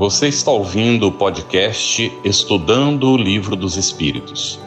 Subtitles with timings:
[0.00, 4.58] Você está ouvindo o podcast Estudando o Livro dos Espíritos,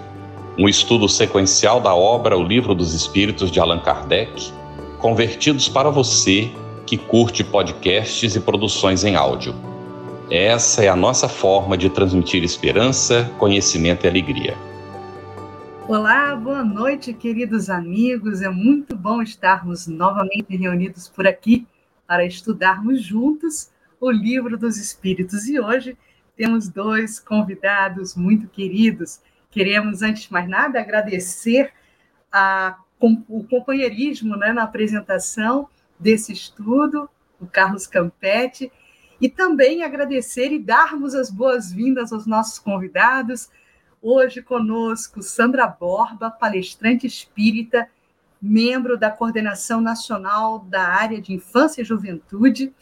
[0.60, 4.54] um estudo sequencial da obra O Livro dos Espíritos de Allan Kardec,
[4.99, 6.51] convertidos para você
[6.85, 9.56] que curte podcasts e produções em áudio.
[10.29, 14.56] Essa é a nossa forma de transmitir esperança, conhecimento e alegria.
[15.88, 18.44] Olá, boa noite, queridos amigos.
[18.44, 21.66] É muito bom estarmos novamente reunidos por aqui
[22.05, 23.73] para estudarmos juntos
[24.03, 25.48] o Livro dos Espíritos.
[25.48, 25.98] E hoje
[26.35, 29.21] temos dois convidados muito queridos.
[29.49, 31.71] Queremos, antes de mais nada, agradecer
[32.29, 38.70] a, o companheirismo né, na apresentação desse estudo, o Carlos Campetti,
[39.21, 43.49] e também agradecer e darmos as boas-vindas aos nossos convidados.
[44.01, 47.88] Hoje conosco Sandra Borba, palestrante espírita,
[48.41, 52.73] membro da Coordenação Nacional da Área de Infância e Juventude,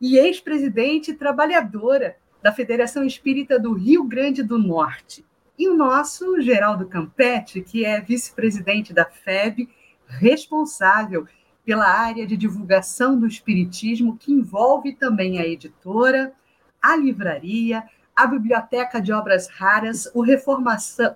[0.00, 5.24] e ex-presidente trabalhadora da Federação Espírita do Rio Grande do Norte.
[5.58, 9.68] E o nosso Geraldo Campetti, que é vice-presidente da FEB,
[10.06, 11.26] responsável
[11.64, 16.32] pela área de divulgação do Espiritismo, que envolve também a editora,
[16.80, 17.82] a livraria,
[18.14, 20.24] a Biblioteca de Obras Raras, o,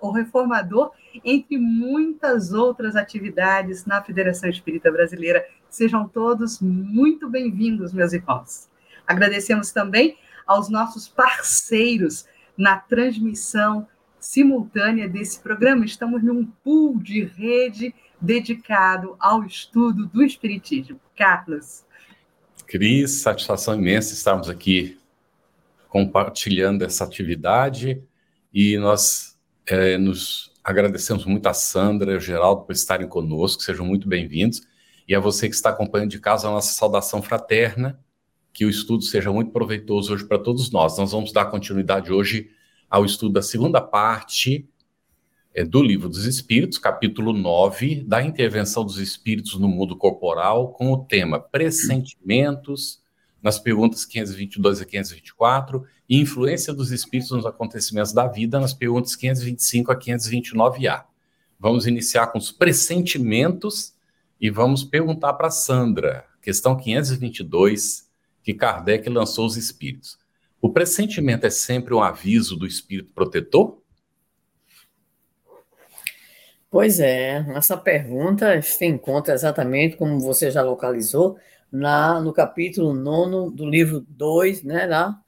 [0.01, 0.91] o Reformador,
[1.23, 5.45] entre muitas outras atividades na Federação Espírita Brasileira.
[5.69, 8.72] Sejam todos muito bem-vindos, meus irmãos.
[9.07, 12.25] Agradecemos também aos nossos parceiros
[12.57, 13.87] na transmissão
[14.19, 15.85] simultânea desse programa.
[15.85, 20.99] Estamos num pool de rede dedicado ao estudo do Espiritismo.
[21.15, 21.83] Carlos.
[22.65, 24.97] Cris, satisfação imensa estarmos aqui
[25.89, 28.01] compartilhando essa atividade
[28.51, 29.37] e nós
[29.67, 34.61] é, nos agradecemos muito a Sandra e ao Geraldo por estarem conosco, sejam muito bem-vindos.
[35.07, 37.99] E a você que está acompanhando de casa, a nossa saudação fraterna
[38.53, 40.97] que o estudo seja muito proveitoso hoje para todos nós.
[40.97, 42.51] Nós vamos dar continuidade hoje
[42.87, 44.69] ao estudo da segunda parte
[45.51, 50.91] é, do Livro dos Espíritos, capítulo 9, da intervenção dos espíritos no mundo corporal, com
[50.91, 53.01] o tema Pressentimentos,
[53.41, 59.15] nas perguntas 522 a 524, e influência dos espíritos nos acontecimentos da vida, nas perguntas
[59.15, 61.03] 525 a 529A.
[61.59, 63.93] Vamos iniciar com os pressentimentos
[64.39, 68.12] e vamos perguntar para Sandra, questão 522
[68.43, 70.17] que Kardec lançou os espíritos.
[70.61, 73.81] O pressentimento é sempre um aviso do espírito protetor?
[76.69, 81.37] Pois é, essa pergunta se encontra exatamente como você já localizou
[81.71, 85.19] na, no capítulo 9 do livro 2, né, da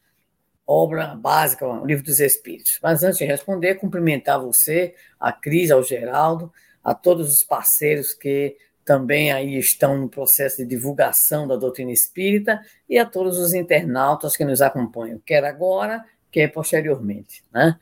[0.65, 2.79] obra básica, o livro dos Espíritos.
[2.81, 6.51] Mas antes de responder, cumprimentar você, a Cris, ao Geraldo,
[6.83, 12.61] a todos os parceiros que também aí estão no processo de divulgação da doutrina espírita
[12.87, 17.43] e a todos os internautas que nos acompanham, quer agora, quer posteriormente.
[17.51, 17.77] Né?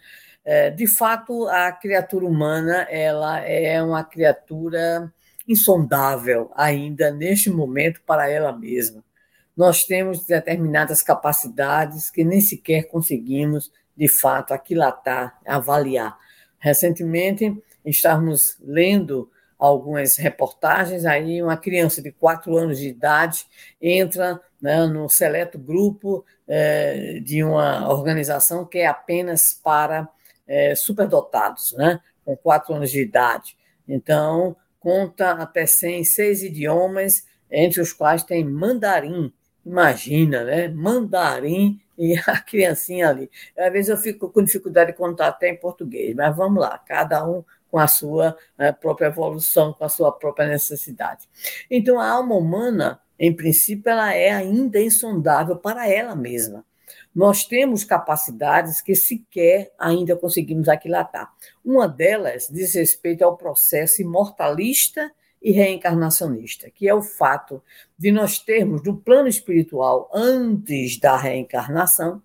[0.46, 5.12] É, de fato, a criatura humana ela é uma criatura
[5.46, 9.04] insondável ainda neste momento para ela mesma.
[9.56, 16.18] Nós temos determinadas capacidades que nem sequer conseguimos, de fato, aquilatar, avaliar.
[16.58, 19.30] Recentemente, estávamos lendo
[19.68, 23.46] algumas reportagens, aí uma criança de quatro anos de idade
[23.82, 30.10] entra né, no seleto grupo é, de uma organização que é apenas para
[30.46, 33.58] é, superdotados, né, com quatro anos de idade.
[33.88, 39.32] Então, conta até 100, seis idiomas, entre os quais tem mandarim.
[39.66, 40.68] Imagina, né?
[40.68, 43.30] Mandarim e a criancinha ali.
[43.58, 47.26] Às vezes eu fico com dificuldade de contar até em português, mas vamos lá, cada
[47.26, 51.28] um com a sua né, própria evolução, com a sua própria necessidade.
[51.72, 56.64] Então, a alma humana, em princípio, ela é ainda insondável para ela mesma.
[57.16, 61.34] Nós temos capacidades que sequer ainda conseguimos aquilatar.
[61.66, 67.60] Uma delas diz respeito ao processo imortalista e reencarnacionista, que é o fato
[67.98, 72.22] de nós termos no plano espiritual, antes da reencarnação,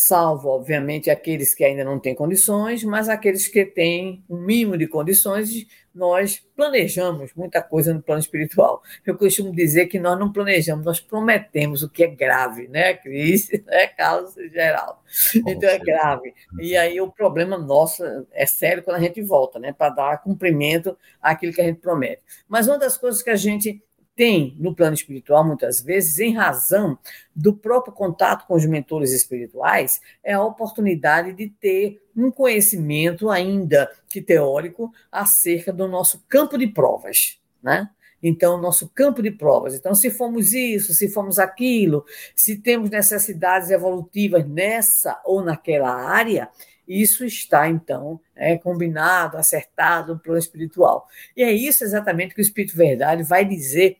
[0.00, 4.86] salvo, obviamente, aqueles que ainda não têm condições, mas aqueles que têm um mínimo de
[4.86, 8.82] condições, nós planejamos muita coisa no plano espiritual.
[9.04, 13.50] Eu costumo dizer que nós não planejamos, nós prometemos, o que é grave, né, Cris?
[13.70, 14.98] Né, Carlos e Geraldo?
[15.46, 16.34] Então é grave.
[16.60, 18.02] E aí o problema nosso
[18.32, 22.22] é sério quando a gente volta, né, para dar cumprimento àquilo que a gente promete.
[22.48, 23.82] Mas uma das coisas que a gente
[24.20, 26.98] tem no plano espiritual, muitas vezes, em razão
[27.34, 33.90] do próprio contato com os mentores espirituais, é a oportunidade de ter um conhecimento, ainda
[34.10, 37.40] que teórico, acerca do nosso campo de provas.
[37.62, 37.88] Né?
[38.22, 39.74] Então, nosso campo de provas.
[39.74, 42.04] Então, se fomos isso, se fomos aquilo,
[42.36, 46.50] se temos necessidades evolutivas nessa ou naquela área,
[46.86, 51.08] isso está, então, é, combinado, acertado no plano espiritual.
[51.34, 53.96] E é isso exatamente que o Espírito Verdade vai dizer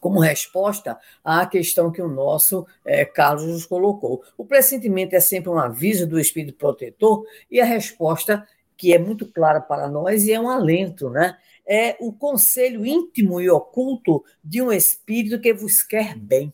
[0.00, 4.22] como resposta à questão que o nosso é, Carlos nos colocou.
[4.36, 8.46] O pressentimento é sempre um aviso do Espírito Protetor e a resposta,
[8.76, 11.36] que é muito clara para nós e é um alento, né?
[11.66, 16.52] É o conselho íntimo e oculto de um Espírito que vos quer bem.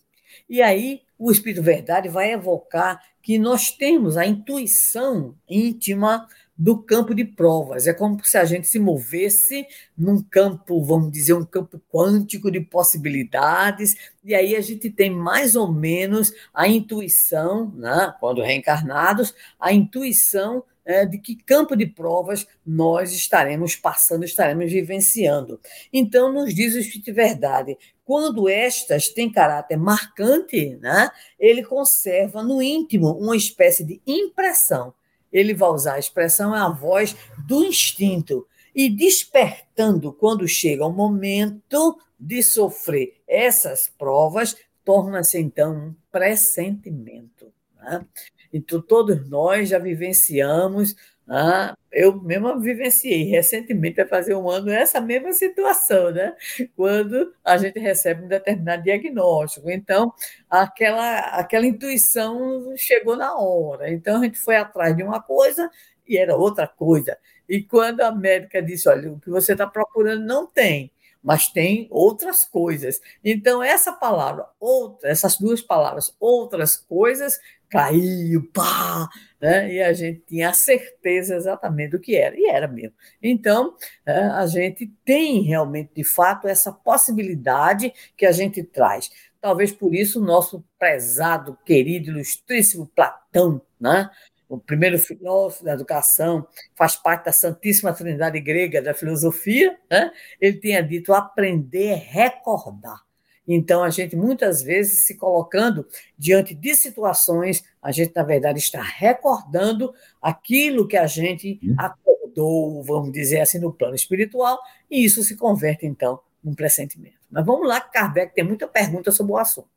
[0.49, 6.27] E aí o Espírito Verdade vai evocar que nós temos a intuição íntima
[6.57, 7.87] do campo de provas.
[7.87, 9.67] É como se a gente se movesse
[9.97, 15.57] num campo, vamos dizer, um campo quântico de possibilidades, e aí a gente tem mais
[15.57, 22.47] ou menos a intuição, né, quando reencarnados, a intuição é, de que campo de provas
[22.65, 25.59] nós estaremos passando, estaremos vivenciando.
[25.93, 32.43] Então, nos diz o Espírito de Verdade, quando estas têm caráter marcante, né, ele conserva
[32.43, 34.93] no íntimo uma espécie de impressão
[35.35, 37.17] ele vai usar a expressão é a voz
[37.47, 45.95] do instinto e despertando quando chega o momento de sofrer essas provas, torna-se então um
[46.11, 47.53] pressentimento.
[47.77, 48.07] Né?
[48.53, 50.95] Então, todos nós já vivenciamos
[51.29, 56.35] ah, eu mesma vivenciei recentemente, vai fazer um ano, essa mesma situação, né?
[56.77, 59.71] Quando a gente recebe um determinado diagnóstico.
[59.71, 60.13] Então,
[60.51, 63.91] aquela, aquela intuição chegou na hora.
[63.91, 65.71] Então, a gente foi atrás de uma coisa
[66.07, 67.17] e era outra coisa.
[67.49, 70.91] E quando a médica disse: olha, o que você está procurando não tem,
[71.23, 73.01] mas tem outras coisas.
[73.25, 77.39] Então, essa palavra, outra, essas duas palavras, outras coisas,
[77.69, 79.09] caiu, pá,
[79.41, 79.73] né?
[79.73, 82.95] e a gente tinha a certeza exatamente do que era, e era mesmo.
[83.23, 83.75] Então,
[84.07, 89.11] é, a gente tem realmente, de fato, essa possibilidade que a gente traz.
[89.41, 94.11] Talvez por isso o nosso prezado, querido, ilustríssimo Platão, né?
[94.49, 100.13] o primeiro filósofo da educação, faz parte da Santíssima Trindade grega da filosofia, né?
[100.41, 103.03] ele tinha dito aprender é recordar.
[103.47, 105.87] Então, a gente muitas vezes se colocando
[106.19, 111.75] diante de situações, a gente, na verdade, está recordando aquilo que a gente uhum.
[111.79, 114.59] acordou, vamos dizer assim, no plano espiritual,
[114.91, 117.17] e isso se converte, então, num pressentimento.
[117.31, 119.69] Mas vamos lá, Kardec tem muita pergunta sobre o assunto.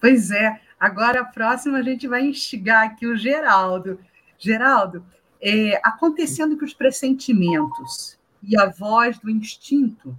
[0.00, 0.60] Pois é.
[0.78, 3.98] Agora, a próxima, a gente vai instigar aqui o Geraldo.
[4.38, 5.04] Geraldo,
[5.40, 10.16] é, acontecendo que os pressentimentos e a voz do instinto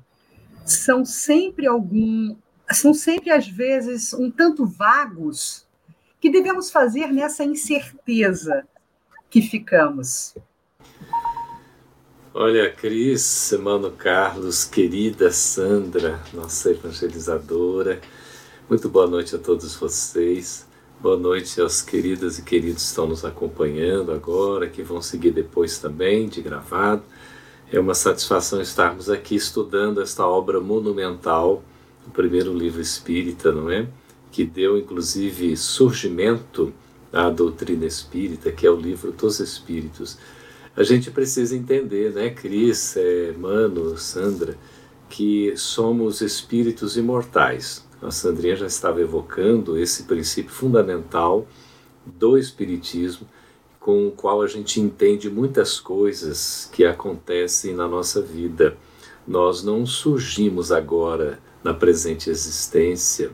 [0.66, 2.36] são sempre algum
[2.72, 5.66] são sempre, às vezes, um tanto vagos,
[6.20, 8.68] que devemos fazer nessa incerteza
[9.30, 10.36] que ficamos?
[12.34, 18.02] Olha, Cris, Mano Carlos, querida Sandra, nossa evangelizadora,
[18.70, 20.66] muito boa noite a todos vocês.
[21.00, 25.78] Boa noite aos queridas e queridos que estão nos acompanhando agora, que vão seguir depois
[25.78, 27.04] também de gravado.
[27.72, 31.62] É uma satisfação estarmos aqui estudando esta obra monumental
[32.08, 33.88] o primeiro livro espírita, não é?
[34.32, 36.74] Que deu inclusive surgimento
[37.12, 40.18] à doutrina espírita, que é o livro dos Espíritos.
[40.76, 44.58] A gente precisa entender, né, Cris, é, Mano, Sandra,
[45.10, 47.86] que somos espíritos imortais.
[48.02, 51.48] A Sandrinha já estava evocando esse princípio fundamental
[52.06, 53.26] do Espiritismo,
[53.80, 58.76] com o qual a gente entende muitas coisas que acontecem na nossa vida.
[59.26, 63.32] Nós não surgimos agora na presente existência,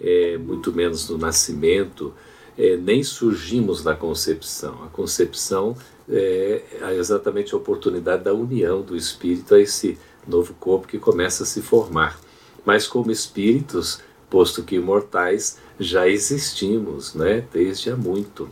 [0.00, 2.14] é, muito menos no nascimento,
[2.56, 4.82] é, nem surgimos na concepção.
[4.82, 5.76] A concepção
[6.08, 11.42] é, é exatamente a oportunidade da união do espírito a esse novo corpo que começa
[11.42, 12.18] a se formar.
[12.64, 18.48] Mas como espíritos, posto que imortais, já existimos, né, desde há muito.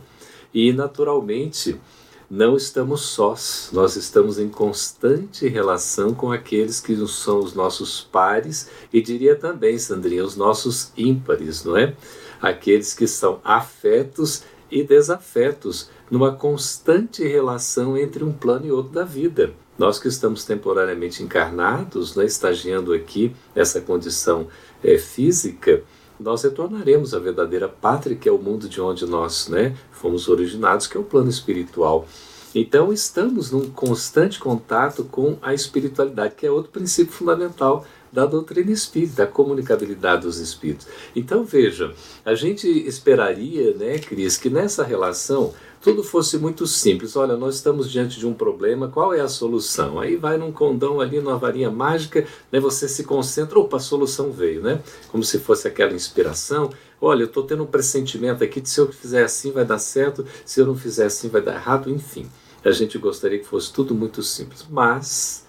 [0.53, 1.81] E naturalmente,
[2.29, 8.69] não estamos sós, nós estamos em constante relação com aqueles que são os nossos pares
[8.91, 11.95] e diria também, Sandrinha, os nossos ímpares, não é?
[12.41, 19.03] Aqueles que são afetos e desafetos, numa constante relação entre um plano e outro da
[19.03, 19.53] vida.
[19.77, 24.47] Nós que estamos temporariamente encarnados, né, estagiando aqui essa condição
[24.83, 25.83] é, física,
[26.19, 30.87] nós retornaremos à verdadeira pátria, que é o mundo de onde nós né, fomos originados,
[30.87, 32.07] que é o plano espiritual.
[32.53, 38.71] Então, estamos num constante contato com a espiritualidade, que é outro princípio fundamental da doutrina
[38.71, 40.87] espírita, da comunicabilidade dos espíritos.
[41.13, 41.93] Então veja,
[42.23, 45.53] a gente esperaria, né, Cris, que nessa relação
[45.85, 47.15] tudo fosse muito simples.
[47.15, 49.99] Olha, nós estamos diante de um problema, qual é a solução?
[49.99, 54.31] Aí vai num condão ali, numa varinha mágica, né, você se concentra, opa, a solução
[54.31, 54.81] veio, né?
[55.11, 56.71] Como se fosse aquela inspiração.
[56.99, 60.25] Olha, eu estou tendo um pressentimento aqui de se eu fizer assim vai dar certo,
[60.43, 62.27] se eu não fizer assim vai dar errado, enfim.
[62.63, 65.45] A gente gostaria que fosse tudo muito simples, mas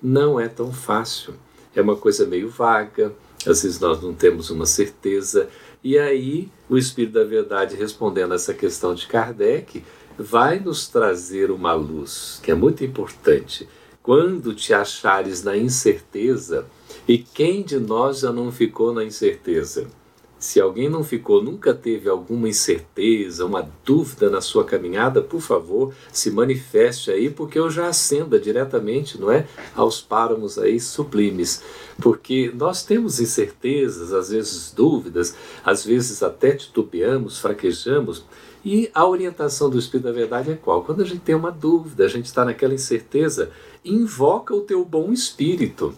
[0.00, 1.34] não é tão fácil.
[1.74, 3.12] É uma coisa meio vaga,
[3.44, 5.48] às vezes nós não temos uma certeza.
[5.82, 9.82] E aí, o Espírito da Verdade, respondendo essa questão de Kardec,
[10.18, 13.66] vai nos trazer uma luz que é muito importante.
[14.02, 16.66] Quando te achares na incerteza,
[17.08, 19.88] e quem de nós já não ficou na incerteza?
[20.40, 25.92] Se alguém não ficou, nunca teve alguma incerteza, uma dúvida na sua caminhada, por favor,
[26.10, 29.46] se manifeste aí, porque eu já acenda diretamente, não é?
[29.76, 31.62] Aos páramos aí sublimes.
[32.00, 38.24] Porque nós temos incertezas, às vezes dúvidas, às vezes até titubeamos, fraquejamos,
[38.64, 40.82] e a orientação do Espírito da Verdade é qual?
[40.84, 43.50] Quando a gente tem uma dúvida, a gente está naquela incerteza,
[43.84, 45.94] invoca o teu bom espírito.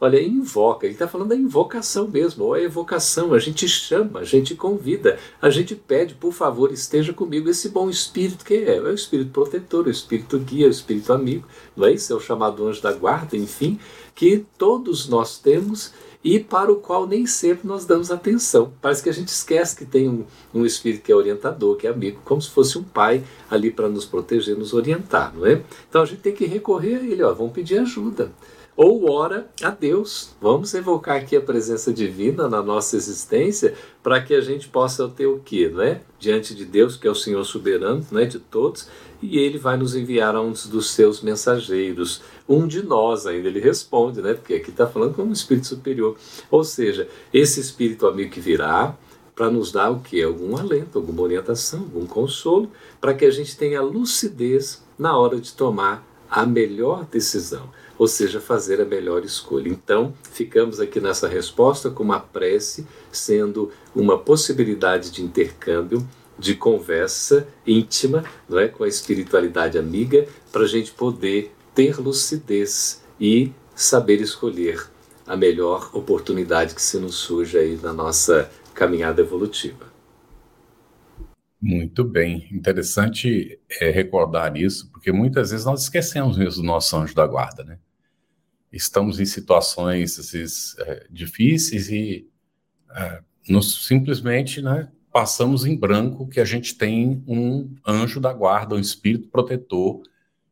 [0.00, 4.24] Olha, invoca, ele está falando da invocação mesmo, ou a evocação, a gente chama, a
[4.24, 8.80] gente convida, a gente pede, por favor, esteja comigo esse bom espírito que é, é
[8.80, 12.12] o espírito protetor, o espírito guia, o espírito amigo, não é isso?
[12.12, 13.76] É o chamado anjo da guarda, enfim,
[14.14, 18.72] que todos nós temos e para o qual nem sempre nós damos atenção.
[18.80, 20.24] Parece que a gente esquece que tem um,
[20.54, 23.88] um espírito que é orientador, que é amigo, como se fosse um pai ali para
[23.88, 25.60] nos proteger, nos orientar, não é?
[25.88, 28.30] Então a gente tem que recorrer a ele, ó, vamos pedir ajuda
[28.78, 30.36] ou ora a Deus.
[30.40, 35.26] Vamos evocar aqui a presença divina na nossa existência para que a gente possa ter
[35.26, 36.00] o quê, não é?
[36.16, 38.88] Diante de Deus, que é o Senhor soberano, não é de todos,
[39.20, 43.58] e ele vai nos enviar a um dos seus mensageiros, um de nós ainda ele
[43.58, 44.34] responde, né?
[44.34, 46.16] Porque aqui está falando como um espírito superior.
[46.48, 48.96] Ou seja, esse espírito amigo que virá
[49.34, 50.22] para nos dar o que?
[50.22, 52.70] Algum alento, alguma orientação, algum consolo,
[53.00, 57.68] para que a gente tenha lucidez na hora de tomar a melhor decisão
[57.98, 59.68] ou seja, fazer a melhor escolha.
[59.68, 66.06] Então, ficamos aqui nessa resposta com uma prece sendo uma possibilidade de intercâmbio,
[66.38, 73.02] de conversa íntima, não é, com a espiritualidade amiga, para a gente poder ter lucidez
[73.20, 74.86] e saber escolher
[75.26, 79.88] a melhor oportunidade que se nos surge aí na nossa caminhada evolutiva.
[81.60, 87.14] Muito bem, interessante é, recordar isso, porque muitas vezes nós esquecemos mesmo do nosso anjo
[87.16, 87.78] da guarda, né?
[88.72, 92.28] Estamos em situações vezes, é, difíceis e
[92.94, 98.74] é, nos simplesmente né, passamos em branco que a gente tem um anjo da guarda,
[98.74, 100.02] um espírito protetor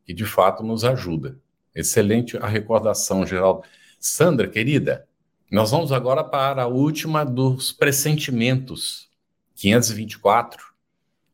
[0.03, 1.37] que de fato nos ajuda.
[1.75, 3.63] Excelente a recordação, Geraldo.
[3.99, 5.07] Sandra, querida,
[5.51, 9.09] nós vamos agora para a última dos pressentimentos,
[9.55, 10.65] 524.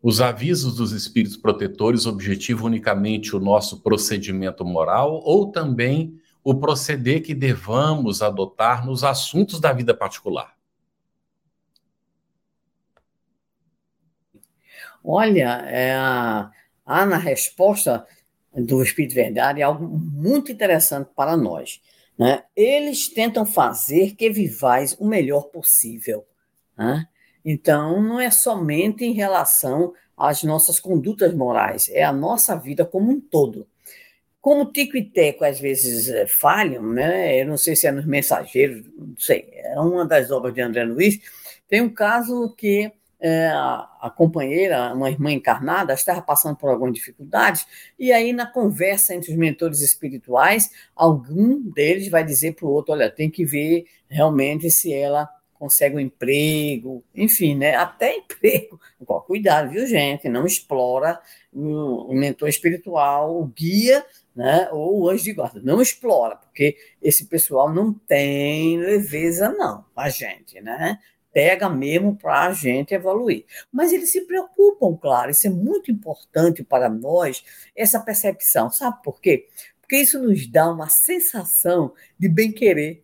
[0.01, 7.23] Os avisos dos espíritos protetores objetivam unicamente o nosso procedimento moral ou também o proceder
[7.23, 10.53] que devamos adotar nos assuntos da vida particular?
[15.03, 18.05] Olha, é, há na resposta
[18.53, 21.81] do Espírito Verdade algo muito interessante para nós.
[22.17, 22.43] Né?
[22.55, 26.25] Eles tentam fazer que vivais o melhor possível.
[26.77, 27.07] Né?
[27.43, 33.11] Então, não é somente em relação às nossas condutas morais, é a nossa vida como
[33.11, 33.67] um todo.
[34.43, 37.41] Como Tico e Teco às vezes eh, falham, né?
[37.41, 40.83] eu não sei se é nos Mensageiros, não sei, é uma das obras de André
[40.83, 41.17] Luiz,
[41.65, 47.65] tem um caso que é, a, companheira, uma irmã encarnada, estava passando por algumas dificuldades,
[47.97, 52.93] e aí na conversa entre os mentores espirituais, algum deles vai dizer para o outro,
[52.93, 55.29] olha, tem que ver realmente se ela
[55.63, 57.73] consegue um emprego, enfim, né?
[57.73, 58.77] Até emprego.
[59.25, 60.27] Cuidado, viu, gente?
[60.27, 61.21] Não explora
[61.53, 64.05] o mentor espiritual, o guia
[64.35, 64.67] né?
[64.73, 65.61] ou o anjo de guarda.
[65.63, 70.99] Não explora, porque esse pessoal não tem leveza, não, a gente, né?
[71.31, 73.45] Pega mesmo para a gente evoluir.
[73.71, 77.41] Mas eles se preocupam, claro, isso é muito importante para nós,
[77.73, 78.69] essa percepção.
[78.69, 79.47] Sabe por quê?
[79.79, 83.01] Porque isso nos dá uma sensação de bem-querer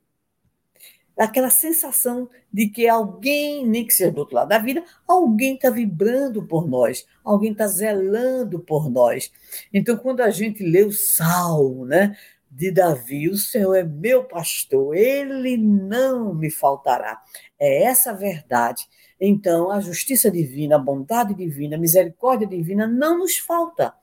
[1.20, 5.70] aquela sensação de que alguém, nem que seja do outro lado da vida, alguém está
[5.70, 9.32] vibrando por nós, alguém está zelando por nós.
[9.74, 12.16] Então, quando a gente lê o salmo, né?
[12.52, 17.22] De Davi, o Senhor é meu pastor, ele não me faltará.
[17.60, 18.88] É essa a verdade.
[19.22, 23.94] Então, a justiça divina, a bondade divina, a misericórdia divina não nos falta.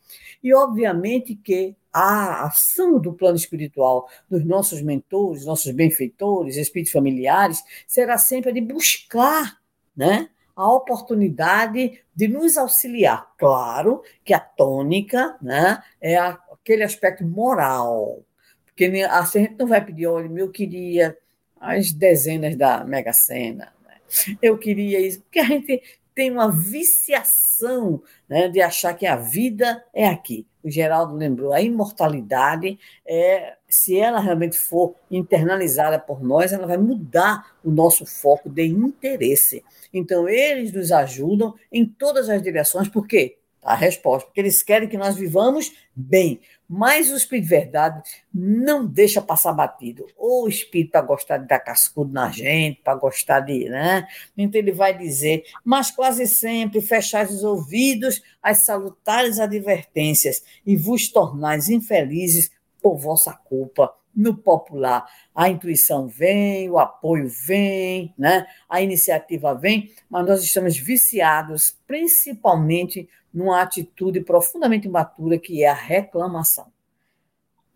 [0.44, 7.64] E, obviamente, que a ação do plano espiritual dos nossos mentores, nossos benfeitores, espíritos familiares,
[7.86, 9.58] será sempre a de buscar
[9.96, 13.32] né, a oportunidade de nos auxiliar.
[13.38, 18.22] Claro que a tônica né, é aquele aspecto moral,
[18.66, 21.16] porque a gente não vai pedir, olha, eu queria
[21.58, 24.36] as dezenas da Mega Sena, né?
[24.42, 25.82] eu queria isso, porque a gente
[26.16, 30.46] tem uma viciação né, de achar que a vida é aqui.
[30.64, 36.78] O Geraldo lembrou, a imortalidade, é, se ela realmente for internalizada por nós, ela vai
[36.78, 39.62] mudar o nosso foco de interesse.
[39.92, 43.37] Então, eles nos ajudam em todas as direções, por quê?
[43.66, 46.40] A resposta, porque eles querem que nós vivamos bem.
[46.68, 50.06] Mas o Espírito de Verdade não deixa passar batido.
[50.16, 53.68] Ou o Espírito para gostar de dar cascudo na gente, para gostar de.
[53.68, 54.06] Né?
[54.38, 61.08] Então ele vai dizer, mas quase sempre fechais os ouvidos às salutares advertências e vos
[61.08, 63.92] tornais infelizes por vossa culpa.
[64.14, 68.46] No popular, a intuição vem, o apoio vem, né?
[68.66, 75.74] a iniciativa vem, mas nós estamos viciados, principalmente numa atitude profundamente imatura que é a
[75.74, 76.72] reclamação.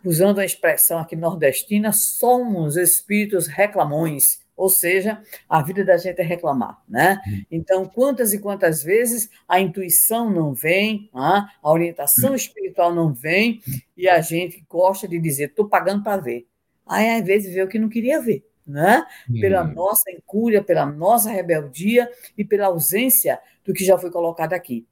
[0.02, 6.24] Usando a expressão aqui nordestina, somos espíritos reclamões, ou seja, a vida da gente é
[6.24, 7.20] reclamar, né?
[7.28, 7.42] Hum.
[7.50, 13.60] Então, quantas e quantas vezes a intuição não vem, a orientação espiritual não vem
[13.94, 16.46] e a gente gosta de dizer, estou pagando para ver.
[16.86, 19.04] Aí, às vezes, vê o que não queria ver, né?
[19.42, 19.74] Pela hum.
[19.74, 24.86] nossa incúria, pela nossa rebeldia e pela ausência do que já foi colocado aqui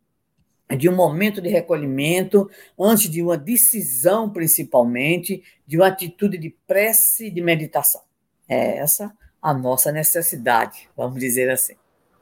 [0.77, 7.29] de um momento de recolhimento, antes de uma decisão, principalmente, de uma atitude de prece
[7.29, 8.03] e de meditação.
[8.49, 11.75] É essa a nossa necessidade, vamos dizer assim.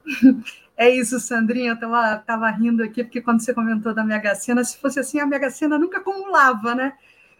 [0.79, 1.71] É isso, Sandrinha.
[1.71, 5.19] Eu estava tava rindo aqui, porque quando você comentou da Mega Sena, se fosse assim,
[5.19, 6.93] a Mega Sena nunca acumulava, né?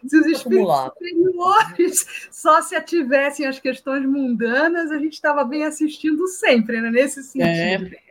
[0.07, 6.27] Se os espíritos superiores só se ativessem as questões mundanas, a gente estava bem assistindo
[6.27, 6.89] sempre, né?
[6.89, 7.95] nesse sentido.
[7.95, 8.06] É.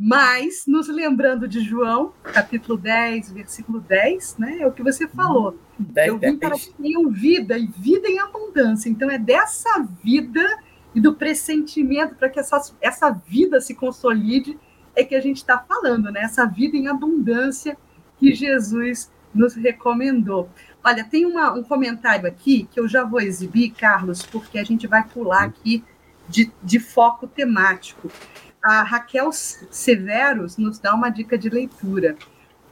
[0.00, 4.58] Mas, nos lembrando de João, capítulo 10, versículo 10, né?
[4.60, 5.58] É o que você falou.
[5.76, 6.38] 10, Eu vim 10.
[6.38, 8.88] para que tenham vida e vida em abundância.
[8.88, 10.46] Então, é dessa vida
[10.94, 14.56] e do pressentimento para que essa, essa vida se consolide
[14.94, 16.20] é que a gente está falando, né?
[16.22, 17.76] Essa vida em abundância
[18.18, 20.48] que Jesus nos recomendou.
[20.84, 24.86] Olha, tem uma, um comentário aqui que eu já vou exibir, Carlos, porque a gente
[24.86, 25.82] vai pular aqui
[26.28, 28.08] de, de foco temático
[28.62, 32.16] a Raquel Severos nos dá uma dica de leitura.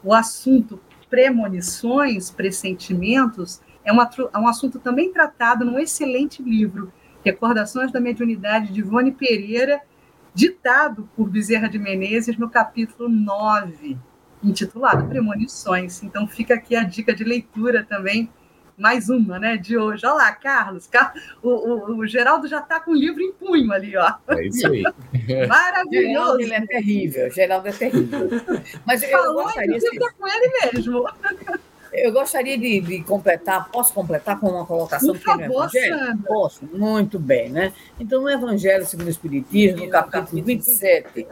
[0.03, 6.93] O assunto premonições, pressentimentos, é, uma, é um assunto também tratado num excelente livro,
[7.25, 9.81] Recordações da Mediunidade de Ivone Pereira,
[10.35, 13.97] ditado por Bezerra de Menezes no capítulo 9,
[14.43, 16.03] intitulado Premonições.
[16.03, 18.31] Então fica aqui a dica de leitura também
[18.77, 20.05] mais uma, né, de hoje.
[20.07, 20.89] Olha lá, Carlos,
[21.43, 24.15] o, o, o Geraldo já está com o livro em punho ali, ó.
[24.29, 24.83] É isso aí.
[25.49, 26.07] Maravilhoso.
[26.07, 28.29] Geraldo, ele é terrível, Geraldo é terrível.
[28.85, 29.79] Mas eu Falou, gostaria...
[29.79, 29.99] de...
[29.99, 31.09] com ele mesmo.
[31.93, 35.99] Eu gostaria de, de, completar, posso completar com uma colocação Por favor, no Evangelho?
[35.99, 36.29] Sandra.
[36.29, 37.73] Posso, muito bem, né?
[37.99, 41.27] Então, no Evangelho segundo o Espiritismo, no capítulo 27,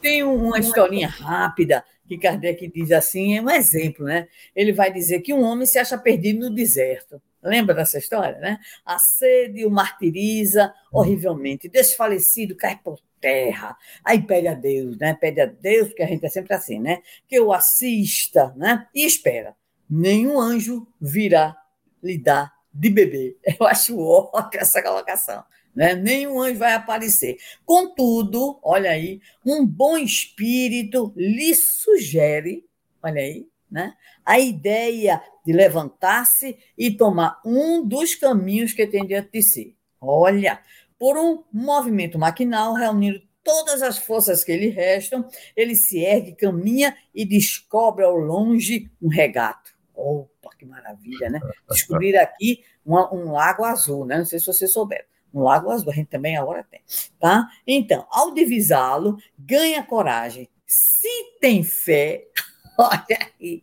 [0.00, 4.26] tem uma historinha rápida que Kardec diz assim, é um exemplo, né?
[4.52, 7.22] Ele vai dizer que um homem se acha perdido no deserto.
[7.40, 8.58] Lembra dessa história, né?
[8.84, 13.76] A sede o martiriza horrivelmente, desfalecido, cai por terra.
[14.04, 15.14] Aí pede a Deus, né?
[15.14, 17.00] Pede a Deus, porque a gente é sempre assim, né?
[17.28, 18.88] Que eu assista, né?
[18.92, 19.54] E espera.
[19.88, 21.56] Nenhum anjo virá
[22.02, 23.38] lhe dar de beber.
[23.60, 25.94] Eu acho ótima essa colocação né?
[25.94, 27.38] nenhum anjo vai aparecer.
[27.64, 32.66] Contudo, olha aí, um bom espírito lhe sugere,
[33.02, 33.94] olha aí, né?
[34.24, 39.76] a ideia de levantar-se e tomar um dos caminhos que tem diante de si.
[40.00, 40.60] Olha,
[40.98, 46.96] por um movimento maquinal, reunindo todas as forças que lhe restam, ele se ergue, caminha
[47.14, 49.74] e descobre ao longe um regato.
[49.94, 51.40] Opa, que maravilha, né?
[51.70, 54.18] Descobrir aqui um, um lago azul, né?
[54.18, 56.80] Não sei se vocês souberam no Lago Azul, a gente também agora tem,
[57.18, 57.48] tá?
[57.66, 60.48] Então, ao divisá-lo, ganha coragem.
[60.66, 61.08] Se
[61.40, 62.24] tem fé,
[62.78, 63.62] olha aí,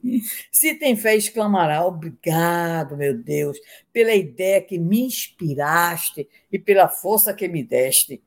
[0.51, 3.58] se tem fé, exclamará: Obrigado, meu Deus,
[3.91, 8.21] pela ideia que me inspiraste e pela força que me deste.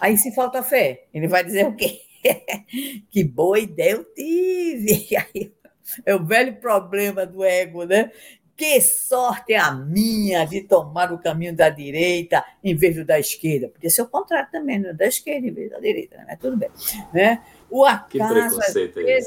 [0.00, 2.00] Aí, se falta fé, ele vai dizer o quê?
[3.10, 5.08] que boa ideia eu tive.
[6.04, 8.10] é o velho problema do ego, né?
[8.58, 13.16] Que sorte é a minha de tomar o caminho da direita em vez do da
[13.16, 13.68] esquerda.
[13.68, 14.92] Podia ser o contrário também, né?
[14.92, 16.24] da esquerda em vez da direita, né?
[16.26, 16.68] mas tudo bem.
[17.14, 17.40] Né?
[17.70, 19.20] O acaso às é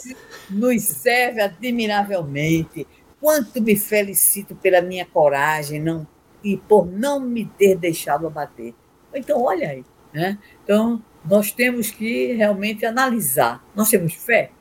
[0.50, 2.86] nos serve admiravelmente
[3.22, 6.06] quanto me felicito pela minha coragem não,
[6.44, 8.76] e por não me ter deixado abater.
[9.14, 9.86] Então, olha aí.
[10.14, 10.38] Né?
[10.62, 13.66] Então, nós temos que realmente analisar.
[13.74, 14.52] Nós temos fé,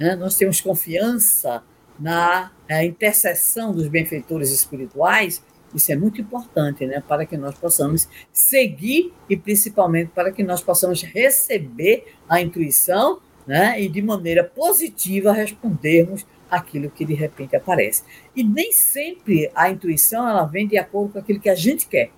[0.00, 0.16] né?
[0.16, 1.62] nós temos confiança
[1.98, 5.42] na, na intercessão dos benfeitores espirituais.
[5.74, 7.02] Isso é muito importante né?
[7.06, 13.80] para que nós possamos seguir e principalmente para que nós possamos receber a intuição né?
[13.80, 18.04] e de maneira positiva respondermos aquilo que de repente aparece.
[18.34, 22.10] E nem sempre a intuição ela vem de acordo com aquilo que a gente quer.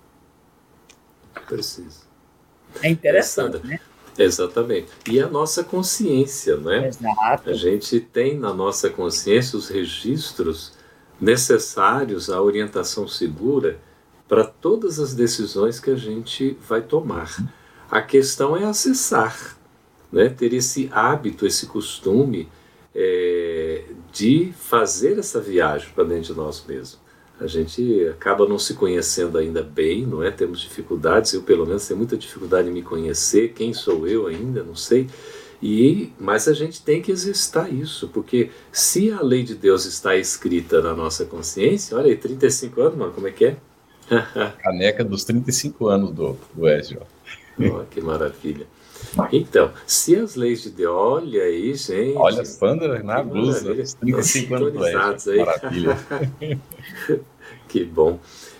[1.47, 2.07] Preciso.
[2.81, 3.79] É interessante, é, né?
[4.23, 4.87] Exatamente.
[5.09, 6.89] E a nossa consciência, né?
[6.89, 7.49] Exato.
[7.49, 10.73] A gente tem na nossa consciência os registros
[11.19, 13.79] necessários à orientação segura
[14.27, 17.35] para todas as decisões que a gente vai tomar.
[17.89, 19.57] A questão é acessar,
[20.11, 20.29] né?
[20.29, 22.47] ter esse hábito, esse costume
[22.93, 26.99] é, de fazer essa viagem para dentro de nós mesmos.
[27.39, 30.29] A gente acaba não se conhecendo ainda bem, não é?
[30.29, 34.63] Temos dificuldades, eu pelo menos tenho muita dificuldade em me conhecer, quem sou eu ainda,
[34.63, 35.07] não sei.
[35.61, 40.15] E, mas a gente tem que exercitar isso, porque se a lei de Deus está
[40.15, 43.57] escrita na nossa consciência, olha aí, 35 anos, mano, como é que é?
[44.63, 47.01] Caneca dos 35 anos do, do Ezio.
[47.59, 48.65] Oh, que maravilha.
[49.31, 52.17] Então, se as leis de Deus, olha aí, gente.
[52.17, 55.45] Olha, Sandra na blusa, 35 anos Ezio.
[55.45, 55.97] Maravilha.
[57.67, 58.19] que bom.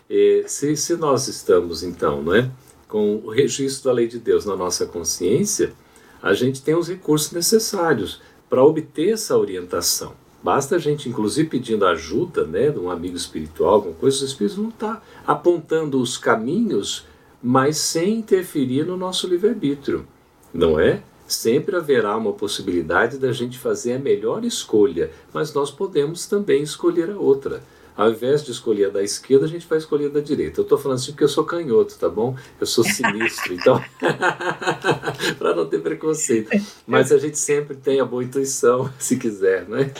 [0.10, 2.50] E, se, se nós estamos, então, não é,
[2.88, 5.74] com o registro da lei de Deus na nossa consciência,
[6.22, 10.14] a gente tem os recursos necessários para obter essa orientação.
[10.42, 14.62] Basta a gente, inclusive, pedindo ajuda né, de um amigo espiritual, alguma coisa, o Espírito
[14.62, 17.06] não está apontando os caminhos,
[17.44, 20.08] mas sem interferir no nosso livre-arbítrio,
[20.54, 21.02] não é?
[21.28, 27.12] Sempre haverá uma possibilidade da gente fazer a melhor escolha, mas nós podemos também escolher
[27.12, 27.62] a outra
[28.00, 30.62] ao invés de escolher a da esquerda, a gente vai escolher a da direita.
[30.62, 32.34] Eu estou falando assim porque eu sou canhoto, tá bom?
[32.58, 33.84] Eu sou sinistro, então,
[35.38, 36.50] para não ter preconceito.
[36.88, 39.92] Mas a gente sempre tem a boa intuição, se quiser, né?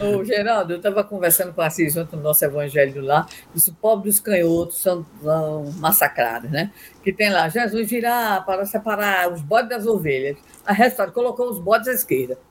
[0.00, 4.18] Ô, Geraldo, eu estava conversando com a Assis ontem no nosso evangelho lá, disse: pobres
[4.18, 6.72] canhotos são, são massacrados, né?
[7.00, 10.36] Que tem lá, Jesus virá para separar os bodes das ovelhas.
[10.66, 12.49] A restaurante colocou os bodes à esquerda.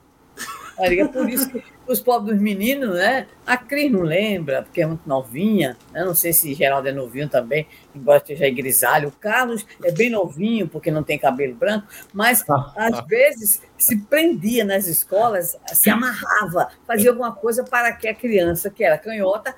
[0.80, 3.26] Maria, por isso que os pobres meninos, né?
[3.46, 5.76] A Cris não lembra, porque é muito novinha.
[5.92, 6.04] Né?
[6.04, 9.08] Não sei se Geraldo é novinho também, embora esteja grisalho.
[9.08, 13.04] O Carlos é bem novinho, porque não tem cabelo branco, mas ah, às ah.
[13.06, 18.82] vezes se prendia nas escolas, se amarrava, fazia alguma coisa para que a criança, que
[18.82, 19.54] era canhota,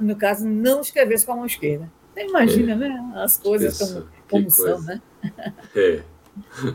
[0.00, 1.90] no caso, não escrevesse com a mão esquerda.
[2.14, 2.76] Você imagina, é.
[2.76, 3.12] né?
[3.16, 3.94] As coisas Isso,
[4.28, 5.00] como, como são, né?
[5.74, 6.02] É.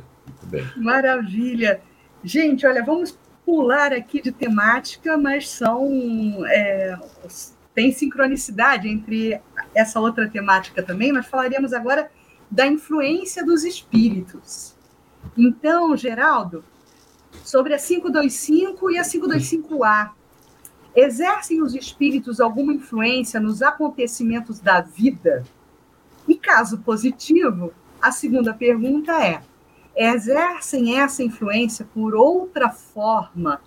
[0.76, 1.82] Maravilha.
[2.24, 5.88] Gente, olha, vamos pular aqui de temática, mas são
[6.48, 6.98] é,
[7.76, 9.40] tem sincronicidade entre
[9.76, 11.12] essa outra temática também.
[11.12, 12.10] Nós falaríamos agora
[12.50, 14.74] da influência dos espíritos.
[15.38, 16.64] Então, Geraldo,
[17.44, 20.12] sobre a 525 e a 525A,
[20.96, 25.44] exercem os espíritos alguma influência nos acontecimentos da vida?
[26.28, 29.42] E caso positivo, a segunda pergunta é:
[29.96, 33.62] exercem essa influência por outra forma,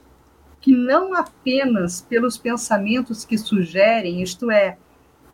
[0.61, 4.77] que não apenas pelos pensamentos que sugerem, isto é,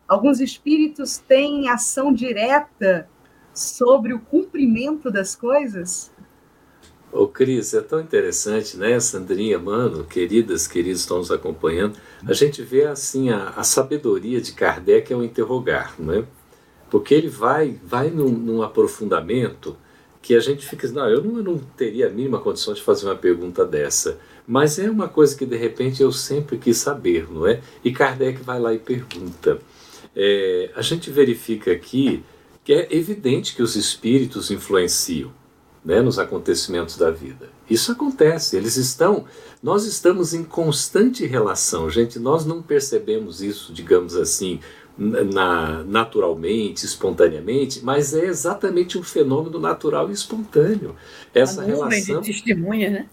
[0.07, 3.09] alguns espíritos têm ação direta
[3.53, 6.11] sobre o cumprimento das coisas?
[7.11, 12.61] Ô Cris, é tão interessante, né, Sandrinha, mano, queridas, queridos estão nos acompanhando, a gente
[12.61, 16.25] vê assim a, a sabedoria de Kardec é um interrogar, não é?
[16.89, 19.77] Porque ele vai, vai num, num aprofundamento
[20.25, 23.05] que a gente fica não, eu não, eu não teria a mínima condição de fazer
[23.05, 24.17] uma pergunta dessa.
[24.47, 27.61] Mas é uma coisa que de repente eu sempre quis saber, não é?
[27.83, 29.59] E Kardec vai lá e pergunta.
[30.15, 32.23] É, a gente verifica aqui
[32.63, 35.31] que é evidente que os espíritos influenciam
[35.85, 37.47] né, nos acontecimentos da vida.
[37.69, 39.25] Isso acontece, eles estão,
[39.61, 44.59] nós estamos em constante relação, gente, nós não percebemos isso, digamos assim,
[44.97, 50.95] na, naturalmente, espontaneamente, mas é exatamente um fenômeno natural e espontâneo.
[51.33, 52.21] Essa a nuvem relação.
[52.21, 53.09] de testemunha, né?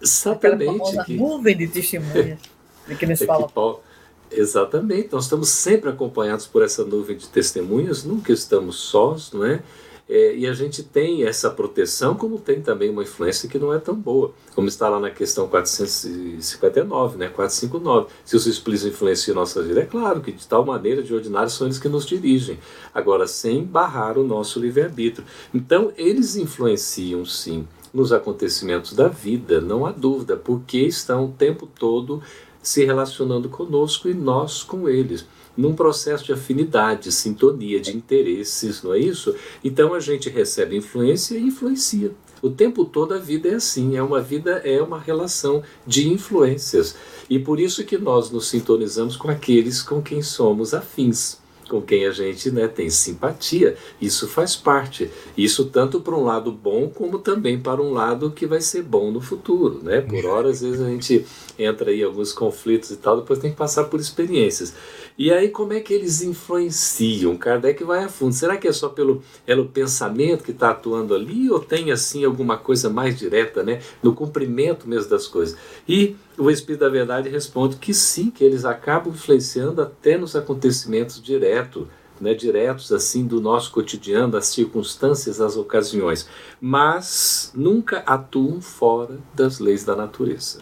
[0.00, 1.04] Exatamente.
[1.04, 1.16] Que...
[1.16, 2.38] nuvem de testemunhas.
[2.98, 3.48] que nos é fala.
[3.48, 5.08] Que, exatamente.
[5.12, 9.62] Nós estamos sempre acompanhados por essa nuvem de testemunhas, nunca estamos sós, não é?
[10.08, 13.78] É, e a gente tem essa proteção, como tem também uma influência que não é
[13.78, 18.08] tão boa, como está lá na questão 459, né, 459.
[18.22, 21.66] Se os espíritos influenciam nossa vida, é claro que de tal maneira, de ordinário, são
[21.66, 22.58] eles que nos dirigem.
[22.92, 25.26] Agora, sem barrar o nosso livre-arbítrio.
[25.54, 31.66] Então, eles influenciam sim nos acontecimentos da vida, não há dúvida, porque estão o tempo
[31.66, 32.22] todo
[32.62, 38.94] se relacionando conosco e nós com eles num processo de afinidade, sintonia, de interesses, não
[38.94, 39.34] é isso?
[39.62, 42.12] Então a gente recebe influência e influencia.
[42.42, 46.94] O tempo todo a vida é assim, é uma vida, é uma relação de influências.
[47.30, 52.06] E por isso que nós nos sintonizamos com aqueles com quem somos afins com quem
[52.06, 55.10] a gente né, tem simpatia, isso faz parte.
[55.36, 59.10] Isso tanto para um lado bom, como também para um lado que vai ser bom
[59.10, 59.80] no futuro.
[59.82, 60.00] Né?
[60.00, 61.24] Por hora, às vezes, a gente
[61.58, 64.74] entra aí alguns conflitos e tal, depois tem que passar por experiências.
[65.16, 67.36] E aí, como é que eles influenciam?
[67.36, 68.34] Kardec vai a fundo.
[68.34, 72.56] Será que é só pelo, pelo pensamento que está atuando ali, ou tem assim alguma
[72.56, 73.80] coisa mais direta, né?
[74.02, 75.56] no cumprimento mesmo das coisas?
[75.88, 81.22] E o Espírito da Verdade responde que sim, que eles acabam influenciando até nos acontecimentos
[81.22, 81.88] direto,
[82.20, 86.28] né, diretos assim do nosso cotidiano, das circunstâncias, das ocasiões,
[86.60, 90.60] mas nunca atuam fora das leis da natureza.